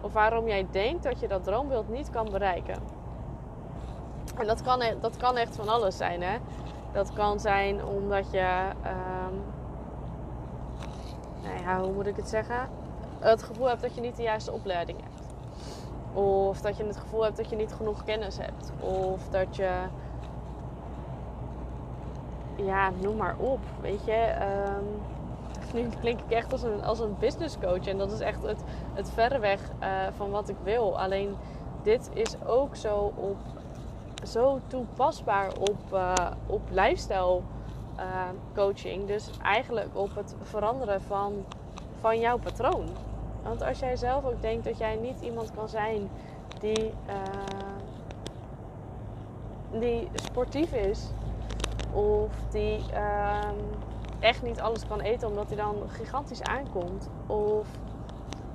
of 0.01 0.13
waarom 0.13 0.47
jij 0.47 0.67
denkt 0.71 1.03
dat 1.03 1.21
je 1.21 1.29
dat 1.29 1.45
droombeeld 1.45 1.89
niet 1.89 2.11
kan 2.11 2.31
bereiken? 2.31 2.79
En 4.37 4.47
dat 4.47 4.63
kan, 4.63 4.81
e-, 4.83 5.01
dat 5.01 5.17
kan 5.17 5.37
echt 5.37 5.57
van 5.57 5.69
alles 5.69 5.97
zijn, 5.97 6.23
hè? 6.23 6.39
Dat 6.93 7.13
kan 7.13 7.41
zijn 7.41 7.85
omdat 7.85 8.31
je, 8.31 8.73
um, 8.87 9.43
hoe 11.83 11.93
moet 11.93 12.07
ik 12.07 12.17
het 12.17 12.29
zeggen? 12.29 12.69
Het 13.19 13.43
gevoel 13.43 13.69
hebt 13.69 13.83
dat 13.83 13.95
je 13.95 14.01
niet 14.01 14.17
de 14.17 14.23
juiste 14.23 14.53
opleiding 14.53 14.99
hebt. 15.03 15.35
Of 16.13 16.61
dat 16.61 16.77
je 16.77 16.85
het 16.85 16.97
gevoel 16.97 17.25
hebt 17.25 17.37
dat 17.37 17.51
je 17.51 17.57
niet 17.57 17.73
genoeg 17.73 18.05
kennis 18.05 18.39
hebt. 18.39 18.73
Of 18.81 19.29
dat 19.29 19.57
je, 19.57 19.71
ja, 22.57 22.91
noem 23.01 23.17
maar 23.17 23.37
op, 23.39 23.61
weet 23.81 24.05
je. 24.05 24.37
Um, 24.77 25.19
nu 25.73 25.89
klink 26.01 26.21
ik 26.21 26.31
echt 26.31 26.53
als 26.53 26.63
een, 26.63 26.85
als 26.85 27.01
een 27.01 27.17
business 27.19 27.59
coach. 27.59 27.87
En 27.87 27.99
dat 27.99 28.13
is 28.13 28.21
echt 28.21 28.43
het, 28.43 28.63
het 28.95 29.11
verreweg 29.11 29.61
uh, 29.81 29.89
van 30.17 30.31
wat 30.31 30.49
ik 30.49 30.57
wil. 30.63 30.99
Alleen 30.99 31.37
dit 31.83 32.11
is 32.15 32.45
ook 32.47 32.77
zo, 32.77 33.13
op, 33.17 33.37
zo 34.27 34.61
toepasbaar 34.67 35.53
op, 35.59 35.79
uh, 35.93 36.15
op 36.47 36.61
lifestyle 36.71 37.41
uh, 37.99 38.05
coaching. 38.55 39.07
Dus 39.07 39.31
eigenlijk 39.43 39.89
op 39.93 40.15
het 40.15 40.35
veranderen 40.43 41.03
van, 41.03 41.45
van 42.01 42.19
jouw 42.19 42.39
patroon. 42.39 42.89
Want 43.43 43.63
als 43.63 43.79
jij 43.79 43.97
zelf 43.97 44.25
ook 44.25 44.43
denkt 44.43 44.65
dat 44.65 44.79
jij 44.79 44.97
niet 44.97 45.21
iemand 45.21 45.51
kan 45.55 45.69
zijn 45.69 46.11
die, 46.59 46.95
die 49.71 50.09
sportief 50.15 50.73
is, 50.73 51.11
of 51.93 52.31
die 52.51 52.79
uh, 52.95 53.49
echt 54.21 54.43
niet 54.43 54.61
alles 54.61 54.87
kan 54.87 55.01
eten 55.01 55.29
omdat 55.29 55.49
hij 55.49 55.57
dan 55.57 55.77
gigantisch 55.89 56.43
aankomt, 56.43 57.09
of 57.27 57.69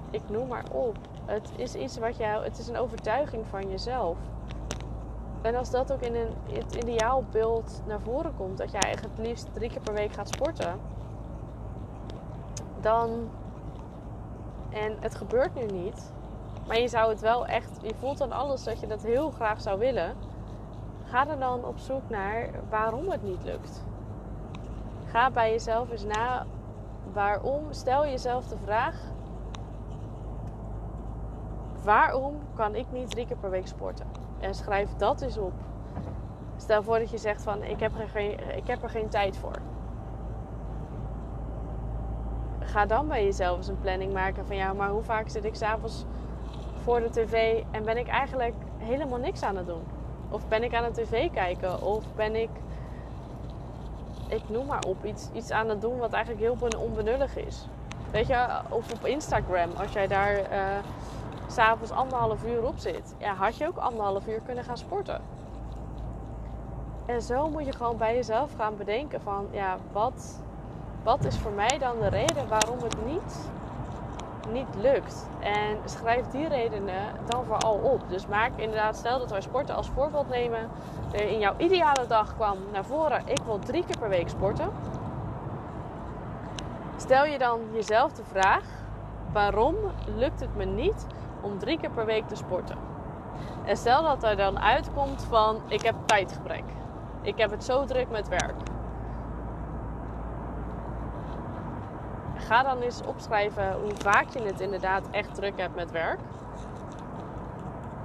ik 0.10 0.30
noem 0.30 0.48
maar 0.48 0.66
op. 0.72 0.98
Het 1.26 1.52
is 1.56 1.76
iets 1.76 1.98
wat 1.98 2.18
jou, 2.18 2.44
het 2.44 2.58
is 2.58 2.68
een 2.68 2.78
overtuiging 2.78 3.48
van 3.48 3.70
jezelf. 3.70 4.18
En 5.42 5.56
als 5.56 5.72
dat 5.72 5.94
ook 5.94 6.02
in 6.02 6.16
een, 6.16 6.34
het 6.54 6.76
ideaalbeeld 6.76 7.82
naar 7.88 8.02
voren 8.02 8.36
komt, 8.36 8.58
dat 8.58 8.72
jij 8.72 8.90
het 8.90 9.18
liefst 9.18 9.54
drie 9.54 9.70
keer 9.70 9.82
per 9.82 9.94
week 9.94 10.12
gaat 10.12 10.30
sporten, 10.30 10.80
dan. 12.82 13.30
En 14.70 14.98
het 15.00 15.16
gebeurt 15.16 15.56
nu 15.56 15.66
niet, 15.66 16.14
maar 16.68 16.80
je 16.80 16.88
zou 16.88 17.10
het 17.10 17.22
wel 17.22 17.46
echt, 17.46 17.80
je 17.82 17.96
voelt 18.00 18.18
dan 18.18 18.32
alles 18.32 18.64
dat 18.64 18.80
je 18.80 18.88
dat 18.88 19.04
heel 19.04 19.32
graag 19.32 19.62
zou 19.62 19.80
willen. 19.80 20.16
Ga 21.04 21.28
er 21.28 21.40
dan 21.40 21.66
op 21.66 21.78
zoek 21.78 22.10
naar 22.10 22.50
waarom 22.70 23.10
het 23.10 23.24
niet 23.24 23.44
lukt. 23.44 23.84
Ga 25.16 25.32
bij 25.32 25.52
jezelf 25.52 25.92
eens 25.92 26.04
na 26.04 26.46
waarom. 27.14 27.74
Stel 27.74 28.06
jezelf 28.06 28.48
de 28.48 28.58
vraag: 28.58 28.96
waarom 31.84 32.36
kan 32.54 32.76
ik 32.76 32.92
niet 32.92 33.10
drie 33.10 33.26
keer 33.26 33.38
per 33.38 33.50
week 33.50 33.68
sporten? 33.68 34.08
En 34.40 34.54
schrijf 34.56 34.96
dat 34.96 35.22
eens 35.22 35.38
op. 35.38 35.54
Stel 36.58 36.84
voor 36.84 37.00
dat 37.00 37.10
je 37.10 37.18
zegt 37.18 37.44
van 37.44 37.64
ik 37.64 37.80
heb 37.80 38.00
er 38.00 38.08
geen, 38.08 38.56
ik 38.58 38.68
heb 38.68 38.84
er 38.84 38.90
geen 38.90 39.10
tijd 39.10 39.38
voor. 39.38 39.62
Ga 42.60 42.86
dan 42.86 43.08
bij 43.08 43.24
jezelf 43.24 43.58
eens 43.58 43.68
een 43.68 43.80
planning 43.80 44.14
maken 44.14 44.46
van 44.46 44.56
ja, 44.56 44.74
maar 44.74 44.90
hoe 44.90 45.04
vaak 45.04 45.30
zit 45.30 45.46
ik 45.46 45.56
s'avonds 45.56 46.06
voor 46.74 47.00
de 47.00 47.10
tv 47.10 47.64
en 47.72 47.84
ben 47.86 47.98
ik 47.98 48.08
eigenlijk 48.08 48.56
helemaal 48.78 49.20
niks 49.20 49.44
aan 49.44 49.56
het 49.56 49.68
doen? 49.68 49.84
Of 50.30 50.48
ben 50.48 50.64
ik 50.64 50.74
aan 50.74 50.92
de 50.94 51.02
tv 51.02 51.32
kijken? 51.32 51.82
Of 51.82 52.14
ben 52.14 52.36
ik, 52.36 52.50
ik 54.28 54.50
noem 54.50 54.66
maar 54.66 54.84
op, 54.84 55.06
iets, 55.06 55.30
iets 55.34 55.52
aan 55.52 55.70
het 55.70 55.82
doen 55.82 55.98
wat 55.98 56.14
eigenlijk 56.14 56.44
heel 56.44 56.78
onbenullig 56.80 57.36
is? 57.36 57.68
Weet 58.12 58.28
je, 58.28 58.48
of 58.70 58.92
op 58.92 59.06
Instagram, 59.06 59.70
als 59.78 59.92
jij 59.92 60.08
daar 60.08 60.52
uh, 60.52 60.78
s'avonds 61.48 61.92
anderhalf 61.92 62.46
uur 62.46 62.68
op 62.68 62.78
zit, 62.78 63.16
ja, 63.18 63.34
had 63.34 63.58
je 63.58 63.68
ook 63.68 63.78
anderhalf 63.78 64.28
uur 64.28 64.42
kunnen 64.46 64.64
gaan 64.64 64.78
sporten. 64.78 65.22
En 67.06 67.22
zo 67.22 67.50
moet 67.50 67.66
je 67.66 67.72
gewoon 67.72 67.98
bij 67.98 68.16
jezelf 68.16 68.56
gaan 68.58 68.78
bedenken 68.78 69.22
van, 69.22 69.48
ja, 69.52 69.78
wat, 69.92 70.40
wat 71.04 71.26
is 71.26 71.38
voor 71.38 71.52
mij 71.52 71.78
dan 71.80 72.00
de 72.00 72.08
reden 72.08 72.48
waarom 72.48 72.84
het 72.84 73.06
niet 73.06 73.50
niet 74.52 74.76
lukt. 74.76 75.28
En 75.40 75.78
schrijf 75.86 76.28
die 76.28 76.48
redenen 76.48 77.04
dan 77.26 77.46
vooral 77.46 77.76
op. 77.76 78.10
Dus 78.10 78.28
maak 78.28 78.52
inderdaad, 78.56 78.96
stel 78.96 79.20
dat 79.20 79.32
wij 79.32 79.42
sporten 79.42 79.76
als 79.76 79.90
voorbeeld 79.90 80.30
nemen. 80.30 80.70
In 81.12 81.40
jouw 81.40 81.54
ideale 81.58 82.08
dag 82.08 82.36
kwam 82.36 82.58
naar 82.72 82.86
voren, 82.86 83.22
ik 83.26 83.40
wil 83.46 83.60
drie 83.60 83.86
keer 83.86 83.98
per 83.98 84.10
week 84.10 84.30
sporten. 84.30 84.70
Stel 86.98 87.26
je 87.26 87.38
dan 87.38 87.60
jezelf 87.74 88.14
de 88.14 88.24
vraag, 88.24 88.64
waarom 89.32 89.76
lukt 90.16 90.40
het 90.40 90.56
me 90.56 90.66
niet 90.66 91.06
om 91.42 91.60
drie 91.60 91.80
keer 91.80 91.92
per 91.92 92.06
week 92.06 92.28
te 92.28 92.36
sporten? 92.36 92.78
En 93.66 93.78
stel 93.78 94.04
dat 94.04 94.24
er 94.24 94.36
dan 94.36 94.60
uitkomt 94.60 95.24
van, 95.30 95.62
ik 95.68 95.84
heb 95.84 95.96
tijdgebrek. 96.06 96.64
Ik 97.22 97.38
heb 97.38 97.52
het 97.52 97.64
zo 97.64 97.86
druk 97.86 98.10
met 98.10 98.28
werk 98.28 98.75
ga 102.46 102.64
dan 102.64 102.82
eens 102.82 103.02
opschrijven 103.06 103.74
hoe 103.74 103.92
vaak 103.96 104.30
je 104.30 104.42
het 104.42 104.60
inderdaad 104.60 105.08
echt 105.12 105.36
druk 105.36 105.58
hebt 105.58 105.76
met 105.76 105.92
werk. 105.92 106.20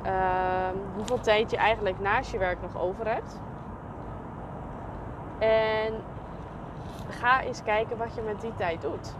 Uh, 0.06 0.68
hoeveel 0.96 1.20
tijd 1.20 1.50
je 1.50 1.56
eigenlijk 1.56 2.00
naast 2.00 2.30
je 2.30 2.38
werk 2.38 2.62
nog 2.62 2.82
over 2.82 3.06
hebt. 3.06 3.40
En 5.38 5.94
ga 7.08 7.42
eens 7.42 7.62
kijken 7.62 7.96
wat 7.96 8.14
je 8.14 8.20
met 8.20 8.40
die 8.40 8.54
tijd 8.54 8.82
doet. 8.82 9.14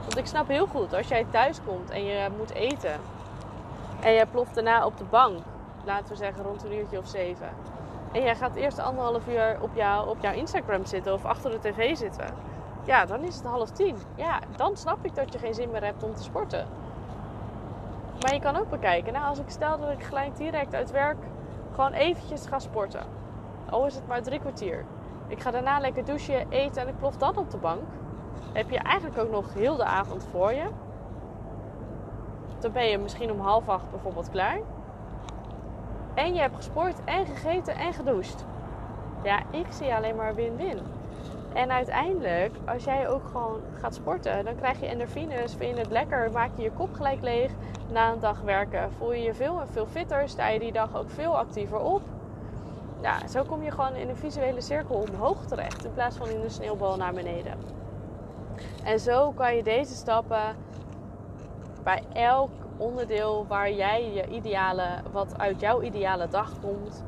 Want 0.00 0.16
ik 0.16 0.26
snap 0.26 0.48
heel 0.48 0.66
goed, 0.66 0.94
als 0.94 1.08
jij 1.08 1.26
thuis 1.30 1.60
komt 1.66 1.90
en 1.90 2.04
je 2.04 2.28
moet 2.36 2.52
eten. 2.52 3.00
En 4.00 4.12
je 4.12 4.26
ploft 4.30 4.54
daarna 4.54 4.86
op 4.86 4.98
de 4.98 5.04
bank, 5.04 5.38
laten 5.84 6.08
we 6.08 6.16
zeggen 6.16 6.42
rond 6.42 6.64
een 6.64 6.72
uurtje 6.72 6.98
of 6.98 7.06
zeven. 7.06 7.48
En 8.12 8.22
jij 8.22 8.36
gaat 8.36 8.54
eerst 8.54 8.78
anderhalf 8.78 9.28
uur 9.28 9.56
op, 9.60 9.70
jou, 9.74 10.08
op 10.08 10.16
jouw 10.20 10.32
Instagram 10.32 10.84
zitten 10.84 11.12
of 11.12 11.24
achter 11.24 11.50
de 11.50 11.58
tv 11.58 11.96
zitten 11.96 12.55
ja, 12.86 13.04
dan 13.06 13.24
is 13.24 13.36
het 13.36 13.44
half 13.44 13.70
tien. 13.70 13.96
Ja, 14.14 14.40
dan 14.56 14.76
snap 14.76 15.04
ik 15.04 15.14
dat 15.14 15.32
je 15.32 15.38
geen 15.38 15.54
zin 15.54 15.70
meer 15.70 15.84
hebt 15.84 16.02
om 16.02 16.14
te 16.14 16.22
sporten. 16.22 16.66
Maar 18.20 18.34
je 18.34 18.40
kan 18.40 18.56
ook 18.56 18.70
bekijken, 18.70 19.12
nou, 19.12 19.26
als 19.26 19.38
ik 19.38 19.50
stel 19.50 19.78
dat 19.78 19.90
ik 19.90 20.02
gelijk 20.02 20.36
direct 20.36 20.74
uit 20.74 20.90
werk 20.90 21.18
gewoon 21.76 21.92
eventjes 21.92 22.46
ga 22.46 22.58
sporten. 22.58 23.06
Al 23.70 23.86
is 23.86 23.94
het 23.94 24.06
maar 24.06 24.22
drie 24.22 24.40
kwartier. 24.40 24.84
Ik 25.28 25.40
ga 25.40 25.50
daarna 25.50 25.80
lekker 25.80 26.04
douchen, 26.04 26.50
eten 26.50 26.82
en 26.82 26.88
ik 26.88 26.98
plof 26.98 27.16
dan 27.16 27.36
op 27.36 27.50
de 27.50 27.56
bank. 27.56 27.82
heb 28.52 28.70
je 28.70 28.78
eigenlijk 28.78 29.18
ook 29.18 29.30
nog 29.30 29.54
heel 29.54 29.76
de 29.76 29.84
avond 29.84 30.28
voor 30.30 30.52
je. 30.52 30.66
Dan 32.58 32.72
ben 32.72 32.86
je 32.86 32.98
misschien 32.98 33.32
om 33.32 33.40
half 33.40 33.68
acht 33.68 33.90
bijvoorbeeld 33.90 34.30
klaar. 34.30 34.58
En 36.14 36.34
je 36.34 36.40
hebt 36.40 36.56
gesport 36.56 37.04
en 37.04 37.26
gegeten 37.26 37.74
en 37.76 37.92
gedoucht. 37.92 38.44
Ja, 39.22 39.42
ik 39.50 39.66
zie 39.68 39.94
alleen 39.94 40.16
maar 40.16 40.34
win-win. 40.34 40.78
En 41.56 41.70
uiteindelijk, 41.70 42.56
als 42.66 42.84
jij 42.84 43.08
ook 43.08 43.28
gewoon 43.28 43.60
gaat 43.80 43.94
sporten, 43.94 44.44
dan 44.44 44.56
krijg 44.56 44.80
je 44.80 44.86
endorfines, 44.86 45.54
vind 45.54 45.74
je 45.74 45.80
het 45.80 45.90
lekker, 45.90 46.30
maak 46.32 46.50
je 46.56 46.62
je 46.62 46.70
kop 46.70 46.94
gelijk 46.94 47.22
leeg 47.22 47.50
na 47.92 48.12
een 48.12 48.20
dag 48.20 48.40
werken. 48.40 48.92
Voel 48.92 49.12
je 49.12 49.22
je 49.22 49.34
veel 49.34 49.60
en 49.60 49.68
veel 49.68 49.86
fitter, 49.86 50.28
sta 50.28 50.48
je 50.48 50.58
die 50.58 50.72
dag 50.72 50.96
ook 50.96 51.10
veel 51.10 51.38
actiever 51.38 51.78
op. 51.78 52.02
Ja, 53.02 53.26
zo 53.26 53.42
kom 53.42 53.62
je 53.62 53.70
gewoon 53.70 53.94
in 53.94 54.08
een 54.08 54.16
visuele 54.16 54.60
cirkel 54.60 55.06
omhoog 55.08 55.46
terecht 55.46 55.84
in 55.84 55.92
plaats 55.92 56.16
van 56.16 56.28
in 56.28 56.40
de 56.40 56.48
sneeuwbal 56.48 56.96
naar 56.96 57.12
beneden. 57.12 57.58
En 58.84 59.00
zo 59.00 59.30
kan 59.30 59.56
je 59.56 59.62
deze 59.62 59.94
stappen 59.94 60.56
bij 61.82 62.02
elk 62.12 62.50
onderdeel 62.76 63.46
waar 63.46 63.72
jij 63.72 64.12
je 64.12 64.26
ideale, 64.26 64.88
wat 65.12 65.38
uit 65.38 65.60
jouw 65.60 65.82
ideale 65.82 66.28
dag 66.28 66.52
komt, 66.60 67.04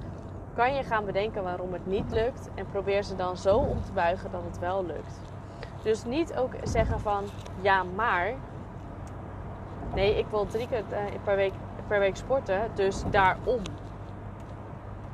kan 0.58 0.74
je 0.74 0.82
gaan 0.82 1.04
bedenken 1.04 1.42
waarom 1.42 1.72
het 1.72 1.86
niet 1.86 2.10
lukt 2.10 2.48
en 2.54 2.66
probeer 2.70 3.02
ze 3.02 3.16
dan 3.16 3.36
zo 3.36 3.56
om 3.56 3.82
te 3.84 3.92
buigen 3.92 4.30
dat 4.30 4.42
het 4.44 4.58
wel 4.58 4.84
lukt. 4.84 5.20
Dus 5.82 6.04
niet 6.04 6.36
ook 6.36 6.52
zeggen 6.62 7.00
van 7.00 7.24
ja, 7.60 7.82
maar. 7.82 8.32
Nee, 9.94 10.18
ik 10.18 10.26
wil 10.30 10.46
drie 10.46 10.68
keer 10.68 10.84
eh, 10.90 11.04
per 11.24 11.36
week, 11.36 11.52
per 11.86 11.98
week 11.98 12.16
sporten, 12.16 12.70
dus 12.74 13.02
daarom. 13.10 13.60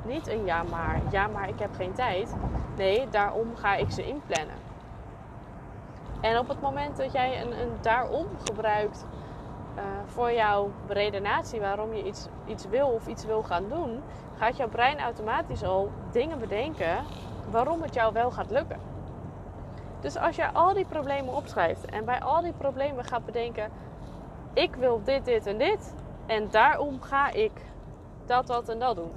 Niet 0.05 0.27
een 0.27 0.45
ja, 0.45 0.63
maar. 0.63 1.01
Ja, 1.11 1.27
maar 1.27 1.49
ik 1.49 1.59
heb 1.59 1.75
geen 1.75 1.93
tijd. 1.93 2.35
Nee, 2.77 3.09
daarom 3.09 3.55
ga 3.55 3.75
ik 3.75 3.91
ze 3.91 4.05
inplannen. 4.07 4.55
En 6.21 6.39
op 6.39 6.47
het 6.47 6.61
moment 6.61 6.97
dat 6.97 7.11
jij 7.11 7.41
een, 7.41 7.59
een 7.59 7.71
daarom 7.81 8.27
gebruikt 8.43 9.05
uh, 9.77 9.83
voor 10.05 10.31
jouw 10.31 10.71
redenatie 10.87 11.59
waarom 11.59 11.93
je 11.93 12.03
iets, 12.03 12.27
iets 12.45 12.67
wil 12.67 12.87
of 12.87 13.07
iets 13.07 13.25
wil 13.25 13.43
gaan 13.43 13.69
doen, 13.69 14.01
gaat 14.35 14.57
jouw 14.57 14.69
brein 14.69 14.99
automatisch 14.99 15.63
al 15.63 15.91
dingen 16.11 16.39
bedenken 16.39 17.03
waarom 17.51 17.81
het 17.81 17.93
jou 17.93 18.13
wel 18.13 18.31
gaat 18.31 18.51
lukken. 18.51 18.79
Dus 19.99 20.17
als 20.17 20.35
je 20.35 20.51
al 20.51 20.73
die 20.73 20.85
problemen 20.85 21.33
opschrijft 21.33 21.85
en 21.85 22.05
bij 22.05 22.19
al 22.21 22.41
die 22.41 22.53
problemen 22.53 23.03
gaat 23.03 23.25
bedenken: 23.25 23.71
ik 24.53 24.75
wil 24.75 25.01
dit, 25.03 25.25
dit 25.25 25.45
en 25.45 25.57
dit 25.57 25.95
en 26.25 26.49
daarom 26.49 27.01
ga 27.01 27.31
ik 27.31 27.51
dat, 28.25 28.47
dat 28.47 28.69
en 28.69 28.79
dat 28.79 28.95
doen. 28.95 29.11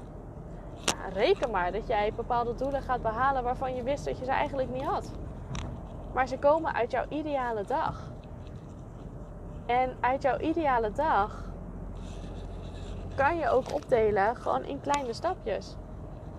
Ja, 0.75 1.09
reken 1.13 1.51
maar 1.51 1.73
dat 1.73 1.87
jij 1.87 2.13
bepaalde 2.17 2.55
doelen 2.55 2.83
gaat 2.83 3.03
behalen 3.03 3.43
waarvan 3.43 3.75
je 3.75 3.83
wist 3.83 4.05
dat 4.05 4.19
je 4.19 4.25
ze 4.25 4.31
eigenlijk 4.31 4.71
niet 4.71 4.85
had. 4.85 5.13
Maar 6.13 6.29
ze 6.29 6.39
komen 6.39 6.75
uit 6.75 6.91
jouw 6.91 7.05
ideale 7.09 7.65
dag. 7.65 8.11
En 9.69 9.97
uit 10.01 10.23
jouw 10.23 10.39
ideale 10.39 10.93
dag 10.93 11.45
kan 13.15 13.37
je 13.39 13.49
ook 13.49 13.75
opdelen 13.75 14.37
gewoon 14.37 14.65
in 14.65 14.81
kleine 14.81 15.13
stapjes. 15.13 15.77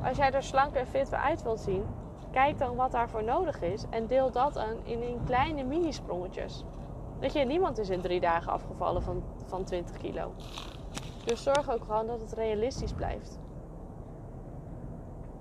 Als 0.03 0.17
jij 0.17 0.31
er 0.31 0.43
slank 0.43 0.75
en 0.75 0.87
fit 0.87 1.13
uit 1.13 1.43
wilt 1.43 1.59
zien, 1.59 1.85
kijk 2.31 2.57
dan 2.57 2.75
wat 2.75 2.91
daarvoor 2.91 3.23
nodig 3.23 3.61
is 3.61 3.83
en 3.89 4.07
deel 4.07 4.31
dat 4.31 4.57
aan 4.57 4.75
in, 4.83 5.01
in 5.01 5.23
kleine 5.25 5.63
mini-sprongetjes. 5.63 6.63
Dat 7.19 7.33
je 7.33 7.45
niemand 7.45 7.77
is 7.77 7.89
in 7.89 8.01
drie 8.01 8.19
dagen 8.19 8.51
afgevallen 8.51 9.01
van, 9.03 9.23
van 9.45 9.63
20 9.63 9.97
kilo. 9.97 10.31
Dus 11.25 11.43
zorg 11.43 11.71
ook 11.71 11.83
gewoon 11.83 12.07
dat 12.07 12.21
het 12.21 12.33
realistisch 12.33 12.93
blijft. 12.93 13.39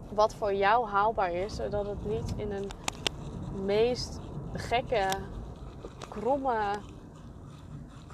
Wat 0.08 0.34
voor 0.34 0.54
jou 0.54 0.88
haalbaar 0.88 1.32
is, 1.32 1.56
zodat 1.56 1.86
het 1.86 2.06
niet 2.06 2.34
in 2.36 2.52
een 2.52 2.70
meest 3.64 4.20
gekke, 4.52 5.08
kromme 6.08 6.70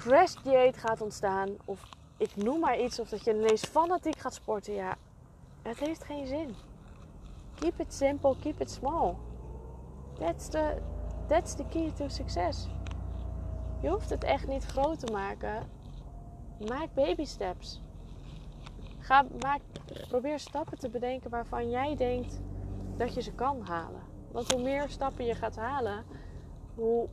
crash 0.05 0.35
dieet 0.43 0.77
gaat 0.77 1.01
ontstaan. 1.01 1.57
Of 1.65 1.89
ik 2.17 2.37
noem 2.37 2.61
maar 2.61 2.79
iets. 2.79 3.01
Of 3.01 3.09
dat 3.09 3.25
je 3.25 3.35
ineens 3.35 3.63
fanatiek 3.63 4.19
gaat 4.19 4.35
sporten. 4.35 4.75
Ja, 4.75 4.97
het 5.63 5.79
heeft 5.79 6.05
geen 6.05 6.27
zin. 6.27 6.55
Keep 7.55 7.81
it 7.81 7.95
simple, 7.95 8.37
keep 8.41 8.61
it 8.61 8.71
small. 8.71 9.15
That's 10.19 10.49
the, 10.49 10.77
that's 11.27 11.55
the 11.55 11.65
key 11.69 11.93
to 11.95 12.09
success. 12.09 12.69
Je 13.81 13.89
hoeft 13.89 14.11
het 14.11 14.25
echt 14.25 14.47
niet 14.47 14.65
groot 14.65 14.99
te 14.99 15.13
maken. 15.13 15.69
Maak 16.69 16.95
baby 16.95 17.25
steps. 17.25 17.83
Ga, 18.99 19.27
maak, 19.41 19.61
probeer 20.09 20.39
stappen 20.39 20.79
te 20.79 20.89
bedenken 20.89 21.31
waarvan 21.31 21.71
jij 21.71 21.97
denkt 21.97 22.41
dat 22.97 23.15
je 23.15 23.23
ze 23.23 23.33
kan 23.33 23.61
halen. 23.61 24.03
Want 24.33 24.53
hoe 24.53 24.63
meer 24.63 24.89
stappen 24.89 25.25
je 25.25 25.35
gaat 25.35 25.57
halen, 25.57 26.05
hoe, 26.75 27.09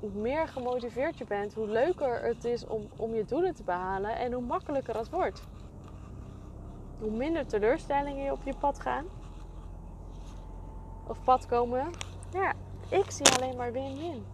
hoe 0.00 0.10
meer 0.10 0.48
gemotiveerd 0.48 1.18
je 1.18 1.24
bent, 1.24 1.54
hoe 1.54 1.68
leuker 1.68 2.22
het 2.22 2.44
is 2.44 2.66
om, 2.66 2.88
om 2.96 3.14
je 3.14 3.24
doelen 3.24 3.54
te 3.54 3.62
behalen 3.62 4.16
en 4.16 4.32
hoe 4.32 4.42
makkelijker 4.42 4.96
het 4.96 5.10
wordt. 5.10 5.42
Hoe 6.98 7.10
minder 7.10 7.46
teleurstellingen 7.46 8.24
je 8.24 8.32
op 8.32 8.42
je 8.44 8.54
pad 8.60 8.80
gaan 8.80 9.04
of 11.06 11.24
pad 11.24 11.46
komen. 11.46 11.90
Ja, 12.32 12.52
ik 12.88 13.10
zie 13.10 13.26
alleen 13.36 13.56
maar 13.56 13.72
win-win. 13.72 14.26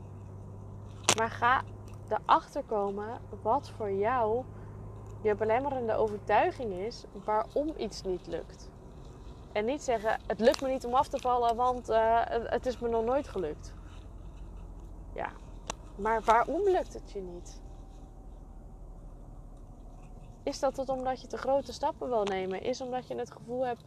Maar 1.16 1.30
ga 1.30 1.62
erachter 2.08 2.62
komen 2.62 3.20
wat 3.42 3.70
voor 3.70 3.92
jou 3.92 4.44
je 5.22 5.34
belemmerende 5.34 5.94
overtuiging 5.94 6.72
is 6.72 7.04
waarom 7.24 7.72
iets 7.76 8.02
niet 8.02 8.26
lukt. 8.26 8.70
En 9.52 9.64
niet 9.64 9.82
zeggen, 9.82 10.20
het 10.26 10.40
lukt 10.40 10.60
me 10.60 10.68
niet 10.68 10.84
om 10.84 10.94
af 10.94 11.08
te 11.08 11.18
vallen, 11.18 11.56
want 11.56 11.90
uh, 11.90 12.20
het 12.26 12.66
is 12.66 12.78
me 12.78 12.88
nog 12.88 13.04
nooit 13.04 13.28
gelukt. 13.28 13.72
Ja, 15.14 15.28
maar 15.96 16.22
waarom 16.22 16.62
lukt 16.62 16.92
het 16.92 17.10
je 17.12 17.20
niet? 17.20 17.60
Is 20.42 20.58
dat 20.58 20.76
het 20.76 20.88
omdat 20.88 21.20
je 21.20 21.26
te 21.26 21.36
grote 21.36 21.72
stappen 21.72 22.08
wil 22.08 22.24
nemen? 22.24 22.62
Is 22.62 22.80
omdat 22.80 23.08
je 23.08 23.14
het 23.14 23.30
gevoel 23.30 23.66
hebt 23.66 23.82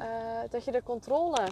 uh, 0.00 0.06
dat 0.50 0.64
je 0.64 0.72
de 0.72 0.82
controle 0.82 1.48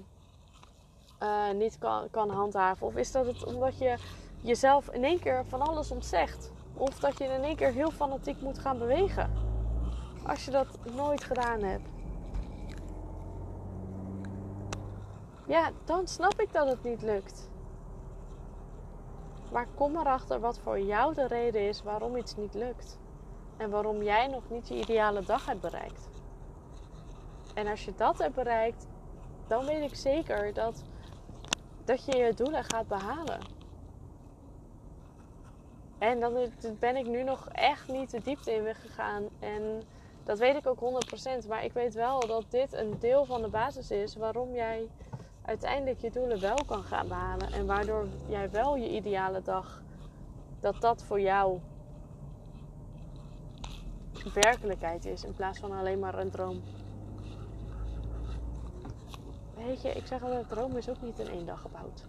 uh, 1.23 1.51
niet 1.51 1.79
kan, 1.79 2.11
kan 2.11 2.31
handhaven? 2.31 2.87
Of 2.87 2.97
is 2.97 3.13
dat 3.13 3.27
het 3.27 3.45
omdat 3.45 3.79
je 3.79 3.97
jezelf 4.43 4.89
in 4.91 5.05
één 5.05 5.21
keer 5.21 5.45
van 5.47 5.61
alles 5.61 5.91
ontzegt? 5.91 6.51
Of 6.75 6.99
dat 6.99 7.19
je 7.19 7.25
in 7.25 7.43
één 7.43 7.57
keer 7.57 7.73
heel 7.73 7.91
fanatiek 7.91 8.41
moet 8.41 8.59
gaan 8.59 8.79
bewegen? 8.79 9.31
Als 10.27 10.45
je 10.45 10.51
dat 10.51 10.67
nooit 10.95 11.25
gedaan 11.25 11.63
hebt. 11.63 11.89
Ja, 15.47 15.71
dan 15.85 16.07
snap 16.07 16.41
ik 16.41 16.53
dat 16.53 16.69
het 16.69 16.83
niet 16.83 17.03
lukt. 17.03 17.51
Maar 19.53 19.67
kom 19.75 19.97
erachter 19.97 20.41
wat 20.41 20.59
voor 20.59 20.81
jou 20.81 21.15
de 21.15 21.27
reden 21.27 21.69
is 21.69 21.83
waarom 21.83 22.17
iets 22.17 22.37
niet 22.37 22.55
lukt. 22.55 22.99
En 23.57 23.71
waarom 23.71 24.03
jij 24.03 24.27
nog 24.27 24.43
niet 24.51 24.69
je 24.69 24.75
ideale 24.75 25.23
dag 25.23 25.47
hebt 25.47 25.61
bereikt. 25.61 26.09
En 27.55 27.67
als 27.67 27.85
je 27.85 27.95
dat 27.97 28.19
hebt 28.19 28.35
bereikt, 28.35 28.87
dan 29.47 29.65
weet 29.65 29.91
ik 29.91 29.97
zeker 29.97 30.53
dat, 30.53 30.85
dat 31.85 32.05
je 32.05 32.17
je 32.17 32.35
doelen 32.35 32.65
gaat 32.65 32.89
behalen. 32.89 33.41
En 35.99 36.21
dan 36.21 36.51
ben 36.79 36.97
ik 36.97 37.07
nu 37.07 37.23
nog 37.23 37.49
echt 37.53 37.89
niet 37.89 38.11
de 38.11 38.21
diepte 38.21 38.53
in 38.53 38.75
gegaan. 38.75 39.29
En 39.41 39.83
dat 40.25 40.39
weet 40.39 40.57
ik 40.57 40.67
ook 40.67 40.81
100%. 41.45 41.49
Maar 41.49 41.65
ik 41.65 41.73
weet 41.73 41.95
wel 41.95 42.27
dat 42.27 42.45
dit 42.49 42.73
een 42.73 42.99
deel 42.99 43.25
van 43.25 43.43
de 43.43 43.49
basis 43.49 43.91
is 43.91 44.17
waarom 44.17 44.55
jij 44.55 44.89
uiteindelijk 45.47 46.01
je 46.01 46.11
doelen 46.11 46.41
wel 46.41 46.65
kan 46.67 46.83
gaan 46.83 47.09
behalen. 47.09 47.53
En 47.53 47.67
waardoor 47.67 48.07
jij 48.29 48.51
wel 48.51 48.77
je 48.77 48.89
ideale 48.89 49.43
dag, 49.43 49.83
dat 50.61 50.81
dat 50.81 51.03
voor 51.03 51.21
jou 51.21 51.61
werkelijkheid 54.35 55.05
is 55.05 55.25
in 55.25 55.35
plaats 55.35 55.59
van 55.59 55.73
alleen 55.73 55.99
maar 55.99 56.19
een 56.19 56.31
droom. 56.31 56.63
Weet 59.55 59.83
je, 59.83 59.89
ik 59.89 60.07
zeg 60.07 60.23
altijd, 60.23 60.49
droom 60.49 60.77
is 60.77 60.89
ook 60.89 61.03
niet 61.03 61.19
in 61.19 61.29
één 61.29 61.47
dag 61.47 61.61
gebouwd. 61.61 62.05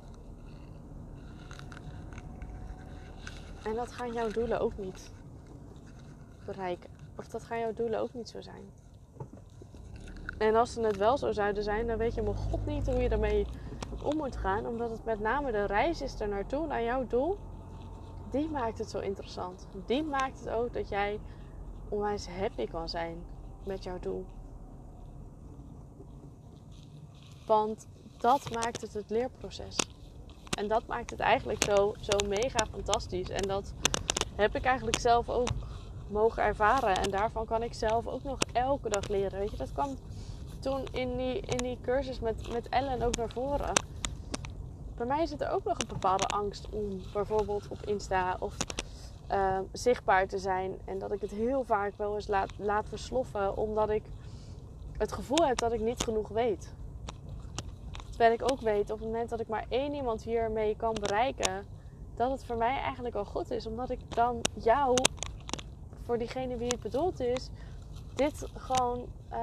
En 3.63 3.75
dat 3.75 3.91
gaan 3.91 4.13
jouw 4.13 4.29
doelen 4.29 4.59
ook 4.59 4.77
niet 4.77 5.11
bereiken. 6.45 6.89
Of 7.15 7.27
dat 7.27 7.43
gaan 7.43 7.59
jouw 7.59 7.73
doelen 7.73 7.99
ook 7.99 8.13
niet 8.13 8.29
zo 8.29 8.41
zijn. 8.41 8.76
En 10.37 10.55
als 10.55 10.73
ze 10.73 10.81
het 10.81 10.97
wel 10.97 11.17
zo 11.17 11.31
zouden 11.31 11.63
zijn, 11.63 11.87
dan 11.87 11.97
weet 11.97 12.15
je 12.15 12.21
mijn 12.21 12.35
god 12.35 12.65
niet 12.65 12.85
hoe 12.87 13.01
je 13.01 13.09
ermee 13.09 13.45
om 14.03 14.17
moet 14.17 14.37
gaan. 14.37 14.67
Omdat 14.67 14.89
het 14.89 15.05
met 15.05 15.19
name 15.19 15.51
de 15.51 15.65
reis 15.65 16.01
is 16.01 16.19
er 16.19 16.27
naartoe, 16.27 16.67
naar 16.67 16.83
jouw 16.83 17.07
doel. 17.07 17.37
Die 18.31 18.49
maakt 18.49 18.77
het 18.77 18.89
zo 18.89 18.99
interessant. 18.99 19.67
Die 19.85 20.03
maakt 20.03 20.39
het 20.39 20.49
ook 20.49 20.73
dat 20.73 20.89
jij 20.89 21.19
onwijs 21.89 22.27
happy 22.27 22.67
kan 22.67 22.89
zijn 22.89 23.17
met 23.63 23.83
jouw 23.83 23.99
doel. 23.99 24.25
Want 27.45 27.87
dat 28.17 28.53
maakt 28.53 28.81
het 28.81 28.93
het 28.93 29.09
leerproces. 29.09 29.75
En 30.57 30.67
dat 30.67 30.87
maakt 30.87 31.09
het 31.09 31.19
eigenlijk 31.19 31.63
zo, 31.63 31.93
zo 31.99 32.27
mega 32.27 32.65
fantastisch. 32.71 33.29
En 33.29 33.47
dat 33.47 33.73
heb 34.35 34.55
ik 34.55 34.63
eigenlijk 34.63 34.99
zelf 34.99 35.29
ook 35.29 35.49
mogen 36.09 36.43
ervaren. 36.43 36.95
En 36.95 37.11
daarvan 37.11 37.45
kan 37.45 37.63
ik 37.63 37.73
zelf 37.73 38.07
ook 38.07 38.23
nog 38.23 38.39
elke 38.53 38.89
dag 38.89 39.07
leren. 39.07 39.39
Weet 39.39 39.51
je, 39.51 39.57
dat 39.57 39.73
kwam 39.73 39.95
toen 40.59 40.85
in 40.91 41.17
die, 41.17 41.39
in 41.39 41.57
die 41.57 41.77
cursus 41.81 42.19
met, 42.19 42.51
met 42.51 42.69
Ellen 42.69 43.01
ook 43.01 43.15
naar 43.15 43.31
voren. 43.31 43.71
Bij 44.95 45.05
mij 45.05 45.25
zit 45.25 45.41
er 45.41 45.51
ook 45.51 45.63
nog 45.63 45.79
een 45.79 45.87
bepaalde 45.87 46.27
angst 46.27 46.69
om 46.69 47.01
bijvoorbeeld 47.13 47.67
op 47.67 47.85
Insta 47.85 48.37
of 48.39 48.55
uh, 49.31 49.59
zichtbaar 49.71 50.27
te 50.27 50.37
zijn. 50.37 50.79
En 50.85 50.99
dat 50.99 51.11
ik 51.11 51.21
het 51.21 51.31
heel 51.31 51.63
vaak 51.63 51.93
wel 51.97 52.15
eens 52.15 52.27
laat, 52.27 52.51
laat 52.57 52.89
versloffen. 52.89 53.57
Omdat 53.57 53.89
ik 53.89 54.03
het 54.97 55.11
gevoel 55.11 55.47
heb 55.47 55.57
dat 55.57 55.73
ik 55.73 55.79
niet 55.79 56.03
genoeg 56.03 56.27
weet. 56.27 56.73
Terwijl 58.09 58.33
ik 58.33 58.51
ook 58.51 58.61
weet 58.61 58.91
op 58.91 58.99
het 58.99 59.07
moment 59.07 59.29
dat 59.29 59.39
ik 59.39 59.47
maar 59.47 59.65
één 59.69 59.93
iemand 59.93 60.23
hiermee 60.23 60.75
kan 60.75 60.95
bereiken. 60.99 61.65
Dat 62.15 62.31
het 62.31 62.45
voor 62.45 62.57
mij 62.57 62.77
eigenlijk 62.77 63.15
al 63.15 63.25
goed 63.25 63.51
is. 63.51 63.65
Omdat 63.65 63.89
ik 63.89 63.99
dan 64.15 64.41
jou, 64.53 64.97
voor 66.07 66.17
diegene 66.17 66.57
wie 66.57 66.67
het 66.67 66.81
bedoeld 66.81 67.19
is, 67.19 67.49
dit 68.15 68.45
gewoon 68.55 69.07
uh, 69.31 69.37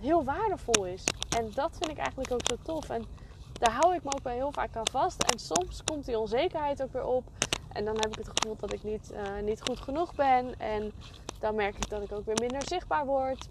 heel 0.00 0.24
waardevol 0.24 0.86
is. 0.86 1.04
En 1.36 1.50
dat 1.54 1.76
vind 1.78 1.90
ik 1.90 1.96
eigenlijk 1.96 2.32
ook 2.32 2.46
zo 2.48 2.56
tof. 2.62 2.90
En 2.90 3.04
daar 3.52 3.72
hou 3.72 3.94
ik 3.94 4.02
me 4.02 4.12
ook 4.12 4.22
wel 4.22 4.32
heel 4.32 4.52
vaak 4.52 4.76
aan 4.76 4.88
vast. 4.90 5.22
En 5.22 5.38
soms 5.38 5.84
komt 5.84 6.04
die 6.04 6.18
onzekerheid 6.18 6.82
ook 6.82 6.92
weer 6.92 7.06
op. 7.06 7.24
En 7.72 7.84
dan 7.84 7.94
heb 7.94 8.06
ik 8.06 8.16
het 8.16 8.28
gevoel 8.34 8.56
dat 8.56 8.72
ik 8.72 8.82
niet, 8.82 9.12
uh, 9.12 9.42
niet 9.42 9.62
goed 9.62 9.80
genoeg 9.80 10.14
ben. 10.14 10.58
En 10.58 10.92
dan 11.38 11.54
merk 11.54 11.76
ik 11.76 11.88
dat 11.88 12.02
ik 12.02 12.12
ook 12.12 12.24
weer 12.24 12.38
minder 12.40 12.62
zichtbaar 12.62 13.06
word. 13.06 13.48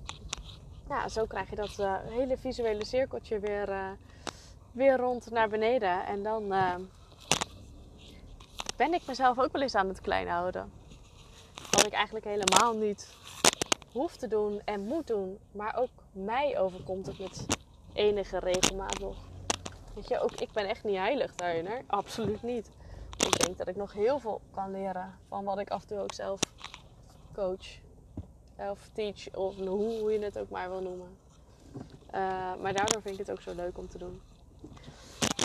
Ja, 0.90 1.08
zo 1.08 1.26
krijg 1.26 1.50
je 1.50 1.56
dat 1.56 1.78
uh, 1.80 1.96
hele 2.04 2.38
visuele 2.38 2.86
cirkeltje 2.86 3.40
weer, 3.40 3.70
uh, 3.70 3.90
weer 4.72 4.98
rond 4.98 5.30
naar 5.30 5.50
beneden. 5.50 6.06
En 6.06 6.24
dan 6.24 6.48
ben 8.76 8.94
ik 8.94 9.02
mezelf 9.08 9.40
ook 9.40 9.52
wel 9.52 9.62
eens 9.62 9.76
aan 9.76 9.88
het 9.88 10.02
klein 10.02 10.28
houden. 10.28 10.81
Wat 11.82 11.92
ik 11.92 11.98
eigenlijk 11.98 12.26
helemaal 12.26 12.78
niet 12.78 13.08
hoef 13.92 14.16
te 14.16 14.28
doen 14.28 14.62
en 14.66 14.82
moet 14.82 15.08
doen. 15.08 15.40
Maar 15.52 15.76
ook 15.78 15.90
mij 16.12 16.60
overkomt 16.60 17.06
het 17.06 17.20
met 17.20 17.46
enige 17.94 18.40
regelmaat 18.40 19.00
nog. 19.00 19.18
Weet 19.96 20.08
je, 20.08 20.20
ook 20.20 20.32
ik 20.32 20.52
ben 20.52 20.70
echt 20.70 20.84
niet 20.84 20.98
heilig 20.98 21.36
daarin. 21.36 21.66
Hè? 21.66 21.78
Absoluut 21.88 22.44
niet. 22.44 22.70
Ik 23.18 23.46
denk 23.46 23.58
dat 23.58 23.68
ik 23.68 23.76
nog 23.76 23.94
heel 23.94 24.20
veel 24.20 24.42
kan 24.52 24.72
leren 24.72 25.18
van 25.28 25.44
wat 25.44 25.60
ik 25.60 25.70
af 25.70 25.82
en 25.82 25.88
toe 25.88 26.00
ook 26.00 26.14
zelf 26.14 26.40
coach. 27.34 27.80
Of 28.58 28.90
teach, 28.94 29.36
of 29.36 29.56
hoe 29.56 30.12
je 30.12 30.20
het 30.20 30.38
ook 30.38 30.50
maar 30.50 30.70
wil 30.70 30.82
noemen. 30.82 31.18
Uh, 31.76 32.56
maar 32.62 32.74
daardoor 32.74 33.02
vind 33.02 33.20
ik 33.20 33.28
het 33.28 33.32
ook 33.32 33.42
zo 33.42 33.56
leuk 33.56 33.78
om 33.78 33.90
te 33.90 33.98
doen. 33.98 34.22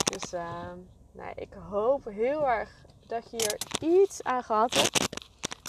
Dus 0.05 0.33
uh, 0.33 0.73
nou, 1.13 1.33
ik 1.35 1.53
hoop 1.69 2.05
heel 2.05 2.49
erg 2.49 2.85
dat 3.07 3.31
je 3.31 3.37
hier 3.37 3.91
iets 3.91 4.23
aan 4.23 4.43
gehad 4.43 4.75
hebt. 4.75 5.06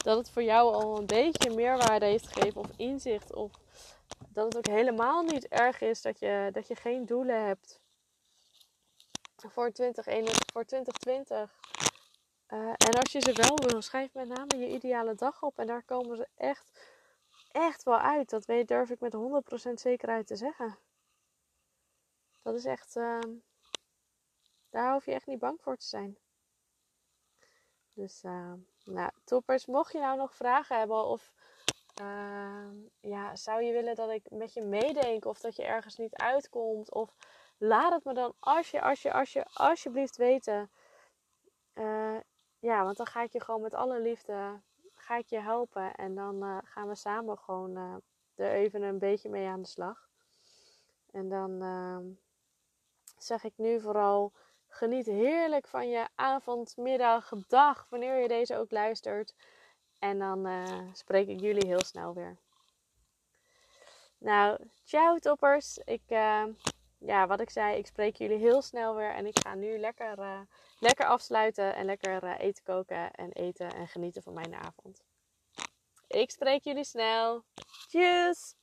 Dat 0.08 0.18
het 0.18 0.30
voor 0.30 0.44
jou 0.44 0.74
al 0.74 0.98
een 0.98 1.06
beetje 1.06 1.56
meerwaarde 1.56 2.06
heeft 2.06 2.28
gegeven 2.28 2.62
of 2.62 2.70
inzicht. 2.78 3.34
Of 3.34 3.52
dat 4.30 4.46
het 4.46 4.58
ook 4.58 4.74
helemaal 4.74 5.24
niet 5.24 5.48
erg 5.48 5.82
is 5.82 6.02
dat 6.02 6.20
je, 6.20 6.50
dat 6.54 6.68
je 6.68 6.76
geen 6.76 7.06
doelen 7.06 7.46
hebt 7.46 7.80
voor, 9.36 9.72
2021, 9.72 10.46
voor 10.54 10.66
2020. 10.66 11.60
Uh, 12.50 12.60
en 12.60 13.00
als 13.00 13.12
je 13.12 13.20
ze 13.20 13.34
wel 13.34 13.58
wil, 13.58 13.82
schrijf 13.82 14.14
met 14.14 14.28
name 14.28 14.58
je 14.58 14.68
ideale 14.68 15.16
dag 15.16 15.44
op. 15.44 15.60
En 15.60 15.68
daar 15.68 15.84
komen 15.84 16.18
ze 16.18 16.28
echt, 16.36 16.72
echt 17.52 17.84
wel 17.84 18.00
uit. 18.00 18.30
Dat 18.30 18.46
weet, 18.46 18.68
durf 18.68 18.90
ik 18.90 19.00
met 19.00 19.16
100% 19.70 19.74
zekerheid 19.74 20.28
te 20.28 20.36
zeggen. 20.36 20.78
Dat 22.42 22.56
is 22.56 22.66
echt. 22.66 22.96
Uh, 22.96 23.20
daar 24.70 24.94
hoef 24.94 25.06
je 25.06 25.14
echt 25.14 25.28
niet 25.28 25.40
bang 25.40 25.62
voor 25.62 25.78
te 25.78 25.86
zijn. 25.86 26.18
Dus, 27.94 28.24
uh, 28.24 28.54
nou, 28.88 29.12
toppers, 29.24 29.66
mocht 29.66 29.92
je 29.92 30.00
nou 30.00 30.18
nog 30.18 30.36
vragen 30.36 30.78
hebben 30.78 31.04
of 31.04 31.32
ehm, 31.94 32.76
ja, 33.00 33.36
zou 33.36 33.62
je 33.64 33.72
willen 33.72 33.96
dat 33.96 34.10
ik 34.10 34.30
met 34.30 34.54
je 34.54 34.62
meedenk 34.62 35.26
of 35.26 35.40
dat 35.40 35.56
je 35.56 35.64
ergens 35.64 35.98
niet 35.98 36.16
uitkomt 36.16 36.94
of 36.94 37.16
laat 37.58 37.94
het 37.94 38.04
me 38.04 38.14
dan 38.14 38.34
als 38.40 38.72
je, 38.72 38.82
als 38.82 39.02
je, 39.02 39.14
als 39.14 39.34
je, 39.34 39.46
alsjeblieft 39.54 40.18
weten. 40.18 40.72
Uh, 41.74 42.18
ja, 42.60 42.84
want 42.84 42.98
dan 42.98 43.06
ga 43.06 43.22
ik 43.22 43.32
je 43.32 43.42
gewoon 43.42 43.62
met 43.62 43.74
alle 43.74 44.00
liefde 44.00 44.62
ga 44.96 45.18
ik 45.18 45.28
je 45.28 45.40
helpen. 45.40 45.94
En 45.96 46.16
dan 46.16 46.44
uh, 46.44 46.58
gaan 46.64 46.88
we 46.88 46.96
samen 46.96 47.38
gewoon 47.38 48.02
er 48.36 48.52
even 48.52 48.82
een 48.82 49.00
beetje 49.00 49.30
mee 49.30 49.48
aan 49.48 49.62
de 49.62 49.68
slag. 49.68 50.10
En 51.12 51.30
dan 51.30 51.62
zeg 53.18 53.44
ik 53.44 53.54
nu 53.56 53.82
vooral 53.82 54.34
Geniet 54.78 55.06
heerlijk 55.06 55.68
van 55.68 55.90
je 55.90 56.08
avond, 56.16 56.78
middag, 56.78 57.32
dag, 57.48 57.88
wanneer 57.90 58.22
je 58.22 58.28
deze 58.28 58.58
ook 58.58 58.72
luistert. 58.72 59.34
En 60.00 60.20
dan 60.20 60.48
uh, 60.48 60.80
spreek 60.94 61.28
ik 61.28 61.40
jullie 61.40 61.68
heel 61.68 61.84
snel 61.84 62.14
weer. 62.14 62.38
Nou, 64.18 64.60
ciao 64.84 65.18
toppers. 65.18 65.78
Ik, 65.78 66.02
uh, 66.08 66.44
ja, 66.98 67.28
wat 67.28 67.40
ik 67.40 67.50
zei, 67.50 67.78
ik 67.78 67.86
spreek 67.86 68.16
jullie 68.16 68.38
heel 68.38 68.62
snel 68.62 68.96
weer. 68.96 69.14
En 69.14 69.26
ik 69.26 69.40
ga 69.40 69.56
nu 69.56 69.78
lekker, 69.78 70.20
uh, 70.20 70.40
lekker 70.80 71.06
afsluiten 71.06 71.76
en 71.76 71.86
lekker 71.86 72.24
eten 72.24 72.64
koken 72.64 73.12
en 73.12 73.32
eten 73.32 73.74
en 73.74 73.88
genieten 73.88 74.24
van 74.24 74.34
mijn 74.34 74.56
avond. 74.56 75.04
Ik 76.08 76.32
spreek 76.32 76.64
jullie 76.64 76.84
snel. 76.84 77.44
Tjus! 77.88 78.56